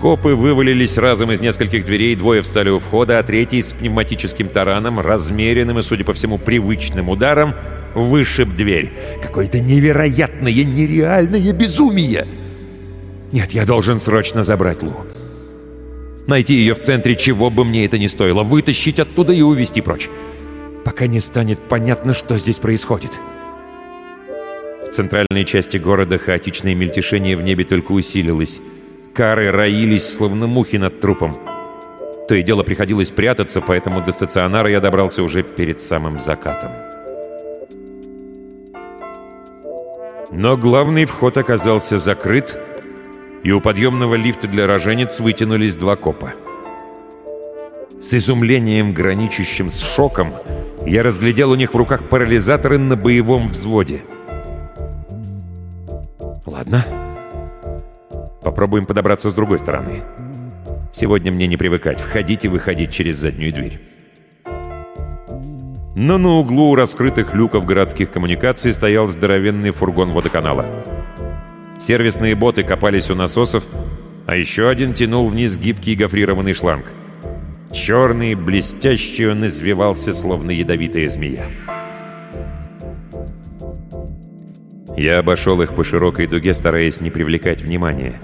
Копы 0.00 0.34
вывалились 0.34 0.96
разом 0.96 1.30
из 1.30 1.40
нескольких 1.40 1.84
дверей, 1.84 2.16
двое 2.16 2.42
встали 2.42 2.70
у 2.70 2.78
входа, 2.78 3.18
а 3.18 3.22
третий 3.22 3.62
с 3.62 3.72
пневматическим 3.72 4.48
тараном, 4.48 4.98
размеренным 4.98 5.78
и, 5.78 5.82
судя 5.82 6.04
по 6.04 6.14
всему, 6.14 6.38
привычным 6.38 7.08
ударом, 7.08 7.54
вышиб 7.94 8.56
дверь. 8.56 8.92
Какое-то 9.22 9.60
невероятное, 9.60 10.52
нереальное 10.52 11.52
безумие! 11.52 12.26
Нет, 13.30 13.52
я 13.52 13.64
должен 13.64 14.00
срочно 14.00 14.44
забрать 14.44 14.82
Лу. 14.82 14.94
Найти 16.26 16.54
ее 16.54 16.74
в 16.74 16.80
центре, 16.80 17.14
чего 17.14 17.50
бы 17.50 17.64
мне 17.64 17.84
это 17.84 17.98
ни 17.98 18.06
стоило. 18.06 18.42
Вытащить 18.42 18.98
оттуда 18.98 19.32
и 19.32 19.42
увезти 19.42 19.80
прочь. 19.80 20.08
Пока 20.84 21.06
не 21.06 21.20
станет 21.20 21.58
понятно, 21.58 22.12
что 22.12 22.38
здесь 22.38 22.58
происходит. 22.58 23.12
В 24.84 24.94
центральной 24.94 25.44
части 25.44 25.76
города 25.76 26.18
хаотичное 26.18 26.74
мельтешение 26.74 27.36
в 27.36 27.42
небе 27.42 27.64
только 27.64 27.92
усилилось. 27.92 28.60
Кары 29.14 29.50
роились, 29.50 30.12
словно 30.12 30.46
мухи 30.46 30.76
над 30.76 31.00
трупом. 31.00 31.36
То 32.28 32.34
и 32.34 32.42
дело 32.42 32.62
приходилось 32.62 33.10
прятаться, 33.10 33.60
поэтому 33.60 34.02
до 34.02 34.12
стационара 34.12 34.70
я 34.70 34.80
добрался 34.80 35.22
уже 35.22 35.42
перед 35.42 35.80
самым 35.80 36.18
закатом. 36.18 36.70
Но 40.30 40.56
главный 40.56 41.04
вход 41.04 41.36
оказался 41.36 41.98
закрыт, 41.98 42.58
и 43.42 43.52
у 43.52 43.60
подъемного 43.60 44.14
лифта 44.14 44.48
для 44.48 44.66
роженец 44.66 45.20
вытянулись 45.20 45.76
два 45.76 45.96
копа. 45.96 46.32
С 48.00 48.14
изумлением, 48.14 48.94
граничащим 48.94 49.68
с 49.68 49.80
шоком, 49.82 50.32
я 50.86 51.02
разглядел 51.02 51.50
у 51.50 51.54
них 51.54 51.74
в 51.74 51.76
руках 51.76 52.08
парализаторы 52.08 52.78
на 52.78 52.96
боевом 52.96 53.48
взводе. 53.48 54.02
Ладно. 56.46 56.84
Попробуем 58.42 58.86
подобраться 58.86 59.30
с 59.30 59.34
другой 59.34 59.58
стороны. 59.58 60.02
Сегодня 60.92 61.32
мне 61.32 61.46
не 61.46 61.56
привыкать, 61.56 61.98
входить 61.98 62.44
и 62.44 62.48
выходить 62.48 62.90
через 62.90 63.16
заднюю 63.16 63.52
дверь. 63.52 63.80
Но 65.94 66.18
на 66.18 66.30
углу 66.38 66.70
у 66.70 66.74
раскрытых 66.74 67.34
люков 67.34 67.64
городских 67.64 68.10
коммуникаций 68.10 68.72
стоял 68.72 69.06
здоровенный 69.08 69.70
фургон 69.70 70.12
водоканала. 70.12 70.66
Сервисные 71.78 72.34
боты 72.34 72.62
копались 72.62 73.10
у 73.10 73.14
насосов, 73.14 73.64
а 74.26 74.36
еще 74.36 74.68
один 74.68 74.94
тянул 74.94 75.28
вниз 75.28 75.56
гибкий 75.56 75.94
гофрированный 75.94 76.54
шланг. 76.54 76.86
Черный, 77.72 78.34
блестящий 78.34 79.26
он 79.26 79.46
извивался, 79.46 80.12
словно 80.12 80.50
ядовитая 80.50 81.08
змея. 81.08 81.46
Я 84.96 85.18
обошел 85.18 85.60
их 85.62 85.74
по 85.74 85.82
широкой 85.82 86.26
дуге, 86.26 86.52
стараясь 86.52 87.00
не 87.00 87.10
привлекать 87.10 87.62
внимания. 87.62 88.20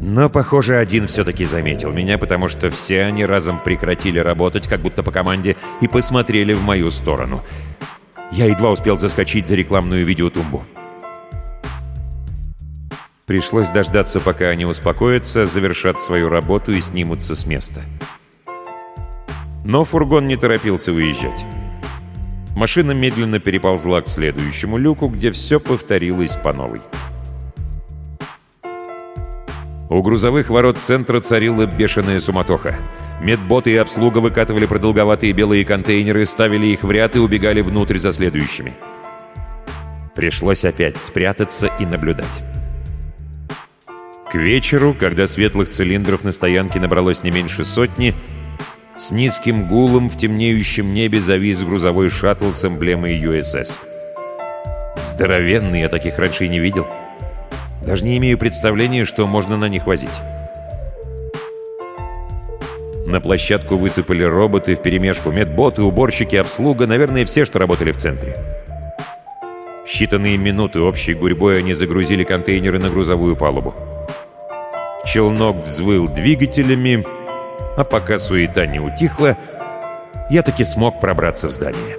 Но, 0.00 0.30
похоже, 0.30 0.76
один 0.76 1.06
все-таки 1.06 1.44
заметил 1.44 1.92
меня, 1.92 2.16
потому 2.16 2.48
что 2.48 2.70
все 2.70 3.02
они 3.02 3.26
разом 3.26 3.60
прекратили 3.62 4.18
работать, 4.18 4.66
как 4.68 4.80
будто 4.80 5.02
по 5.02 5.10
команде, 5.10 5.56
и 5.80 5.88
посмотрели 5.88 6.54
в 6.54 6.62
мою 6.62 6.90
сторону. 6.90 7.44
Я 8.32 8.46
едва 8.46 8.70
успел 8.70 8.98
заскочить 8.98 9.46
за 9.46 9.54
рекламную 9.54 10.06
видеотумбу. 10.06 10.64
Пришлось 13.26 13.68
дождаться, 13.68 14.20
пока 14.20 14.48
они 14.48 14.64
успокоятся, 14.64 15.46
завершат 15.46 16.00
свою 16.00 16.28
работу 16.28 16.72
и 16.72 16.80
снимутся 16.80 17.34
с 17.34 17.44
места. 17.44 17.82
Но 19.66 19.84
фургон 19.84 20.28
не 20.28 20.36
торопился 20.36 20.92
уезжать. 20.92 21.44
Машина 22.54 22.92
медленно 22.92 23.40
переползла 23.40 24.00
к 24.00 24.06
следующему 24.06 24.76
люку, 24.76 25.08
где 25.08 25.32
все 25.32 25.58
повторилось 25.58 26.36
по 26.36 26.52
новой. 26.52 26.80
У 29.90 30.02
грузовых 30.02 30.50
ворот 30.50 30.78
центра 30.78 31.18
царила 31.18 31.66
бешеная 31.66 32.20
суматоха. 32.20 32.76
Медботы 33.20 33.72
и 33.72 33.76
обслуга 33.76 34.18
выкатывали 34.18 34.66
продолговатые 34.66 35.32
белые 35.32 35.64
контейнеры, 35.64 36.26
ставили 36.26 36.66
их 36.66 36.84
в 36.84 36.90
ряд 36.92 37.16
и 37.16 37.18
убегали 37.18 37.60
внутрь 37.60 37.98
за 37.98 38.12
следующими. 38.12 38.72
Пришлось 40.14 40.64
опять 40.64 40.96
спрятаться 40.96 41.72
и 41.80 41.86
наблюдать. 41.86 42.44
К 44.30 44.36
вечеру, 44.36 44.94
когда 44.96 45.26
светлых 45.26 45.70
цилиндров 45.70 46.22
на 46.22 46.30
стоянке 46.30 46.78
набралось 46.78 47.24
не 47.24 47.32
меньше 47.32 47.64
сотни, 47.64 48.14
с 48.98 49.10
низким 49.10 49.68
гулом 49.68 50.08
в 50.08 50.16
темнеющем 50.16 50.94
небе 50.94 51.20
завис 51.20 51.62
грузовой 51.62 52.08
шаттл 52.08 52.52
с 52.52 52.64
эмблемой 52.64 53.20
USS. 53.20 53.78
Здоровенный, 54.96 55.80
я 55.80 55.88
таких 55.88 56.18
раньше 56.18 56.46
и 56.46 56.48
не 56.48 56.58
видел. 56.58 56.86
Даже 57.82 58.04
не 58.04 58.16
имею 58.16 58.38
представления, 58.38 59.04
что 59.04 59.26
можно 59.26 59.58
на 59.58 59.68
них 59.68 59.86
возить. 59.86 60.08
На 63.06 63.20
площадку 63.20 63.76
высыпали 63.76 64.24
роботы 64.24 64.74
вперемешку, 64.74 65.30
медботы, 65.30 65.82
уборщики, 65.82 66.34
обслуга, 66.36 66.86
наверное, 66.86 67.26
все, 67.26 67.44
что 67.44 67.58
работали 67.58 67.92
в 67.92 67.98
центре. 67.98 68.34
В 69.86 69.88
считанные 69.88 70.36
минуты 70.38 70.80
общей 70.80 71.14
гурьбой 71.14 71.58
они 71.58 71.74
загрузили 71.74 72.24
контейнеры 72.24 72.78
на 72.78 72.88
грузовую 72.88 73.36
палубу. 73.36 73.74
Челнок 75.04 75.62
взвыл 75.64 76.08
двигателями, 76.08 77.04
а 77.76 77.84
пока 77.84 78.18
суета 78.18 78.66
не 78.66 78.80
утихла, 78.80 79.36
я 80.30 80.42
таки 80.42 80.64
смог 80.64 81.00
пробраться 81.00 81.48
в 81.48 81.52
здание. 81.52 81.96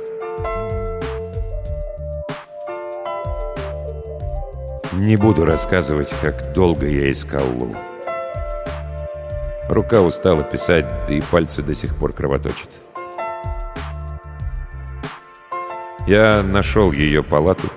Не 4.94 5.16
буду 5.16 5.46
рассказывать, 5.46 6.14
как 6.22 6.54
долго 6.54 6.88
я 6.88 7.12
искал 7.12 7.46
Лу. 7.46 7.76
Рука 9.70 10.02
устала 10.02 10.44
писать, 10.44 10.86
да 11.08 11.14
и 11.14 11.22
пальцы 11.22 11.62
до 11.62 11.76
сих 11.76 11.96
пор 11.96 12.14
кровоточат. 12.14 12.70
Я 16.08 16.42
нашел 16.42 16.92
ее 16.92 17.22
палату, 17.22 17.70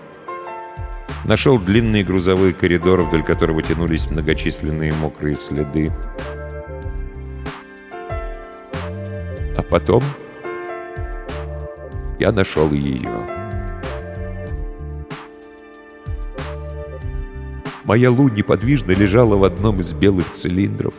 Нашел 1.25 1.59
длинный 1.59 2.03
грузовой 2.03 2.53
коридор, 2.53 3.03
вдоль 3.03 3.23
которого 3.23 3.63
тянулись 3.63 4.11
многочисленные 4.11 4.93
мокрые 4.93 5.37
следы. 5.37 5.93
А 9.61 9.63
потом 9.63 10.03
я 12.19 12.33
нашел 12.33 12.73
ее. 12.73 13.11
Моя 17.85 18.11
Лу 18.11 18.31
неподвижно 18.31 18.93
лежала 18.93 19.37
в 19.37 19.45
одном 19.45 19.81
из 19.81 19.93
белых 19.93 20.33
цилиндров. 20.33 20.95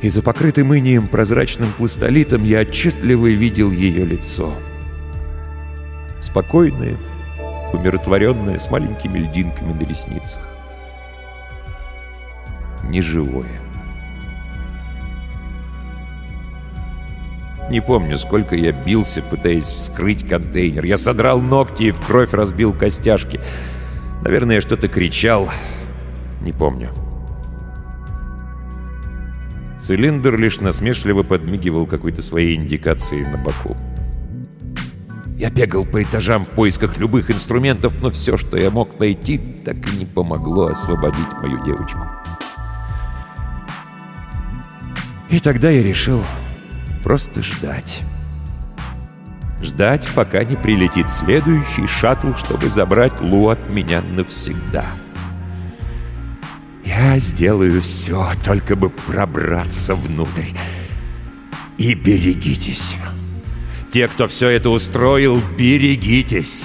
И 0.00 0.08
за 0.08 0.22
покрытым 0.22 0.74
инием 0.74 1.08
прозрачным 1.08 1.70
пластолитом 1.76 2.42
я 2.42 2.60
отчетливо 2.60 3.26
видел 3.26 3.70
ее 3.70 4.06
лицо. 4.06 4.54
Спокойное, 6.20 6.96
умиротворенное, 7.74 8.56
с 8.56 8.70
маленькими 8.70 9.18
льдинками 9.18 9.74
на 9.74 9.86
ресницах. 9.86 10.42
Неживое. 12.84 13.69
Не 17.70 17.80
помню, 17.80 18.18
сколько 18.18 18.56
я 18.56 18.72
бился, 18.72 19.22
пытаясь 19.22 19.64
вскрыть 19.64 20.28
контейнер. 20.28 20.84
Я 20.84 20.98
содрал 20.98 21.40
ногти 21.40 21.84
и 21.84 21.90
в 21.92 22.00
кровь 22.00 22.32
разбил 22.32 22.72
костяшки. 22.72 23.40
Наверное, 24.24 24.56
я 24.56 24.60
что-то 24.60 24.88
кричал. 24.88 25.48
Не 26.40 26.52
помню. 26.52 26.90
Цилиндр 29.78 30.36
лишь 30.36 30.60
насмешливо 30.60 31.22
подмигивал 31.22 31.86
какой-то 31.86 32.22
своей 32.22 32.56
индикацией 32.56 33.24
на 33.24 33.38
боку. 33.38 33.76
Я 35.38 35.48
бегал 35.48 35.86
по 35.86 36.02
этажам 36.02 36.44
в 36.44 36.50
поисках 36.50 36.98
любых 36.98 37.30
инструментов, 37.30 37.98
но 38.02 38.10
все, 38.10 38.36
что 38.36 38.56
я 38.56 38.70
мог 38.70 38.98
найти, 38.98 39.38
так 39.38 39.76
и 39.76 39.96
не 39.96 40.04
помогло 40.04 40.66
освободить 40.66 41.32
мою 41.40 41.64
девочку. 41.64 42.00
И 45.30 45.38
тогда 45.38 45.70
я 45.70 45.82
решил 45.84 46.22
просто 47.02 47.42
ждать. 47.42 48.02
Ждать, 49.62 50.08
пока 50.14 50.42
не 50.44 50.56
прилетит 50.56 51.10
следующий 51.10 51.86
шаттл, 51.86 52.34
чтобы 52.34 52.70
забрать 52.70 53.20
Лу 53.20 53.48
от 53.48 53.68
меня 53.68 54.00
навсегда. 54.00 54.86
Я 56.84 57.18
сделаю 57.18 57.80
все, 57.82 58.30
только 58.44 58.74
бы 58.74 58.90
пробраться 58.90 59.94
внутрь. 59.94 60.48
И 61.76 61.94
берегитесь. 61.94 62.96
Те, 63.90 64.08
кто 64.08 64.28
все 64.28 64.48
это 64.48 64.70
устроил, 64.70 65.40
берегитесь. 65.58 66.64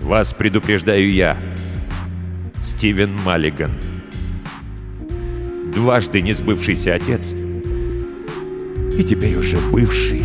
Вас 0.00 0.34
предупреждаю 0.34 1.12
я, 1.12 1.36
Стивен 2.60 3.14
Маллиган. 3.24 3.72
Дважды 5.72 6.22
не 6.22 6.32
сбывшийся 6.32 6.94
отец 6.94 7.34
и 8.96 9.02
теперь 9.02 9.36
уже 9.36 9.58
бывший 9.70 10.22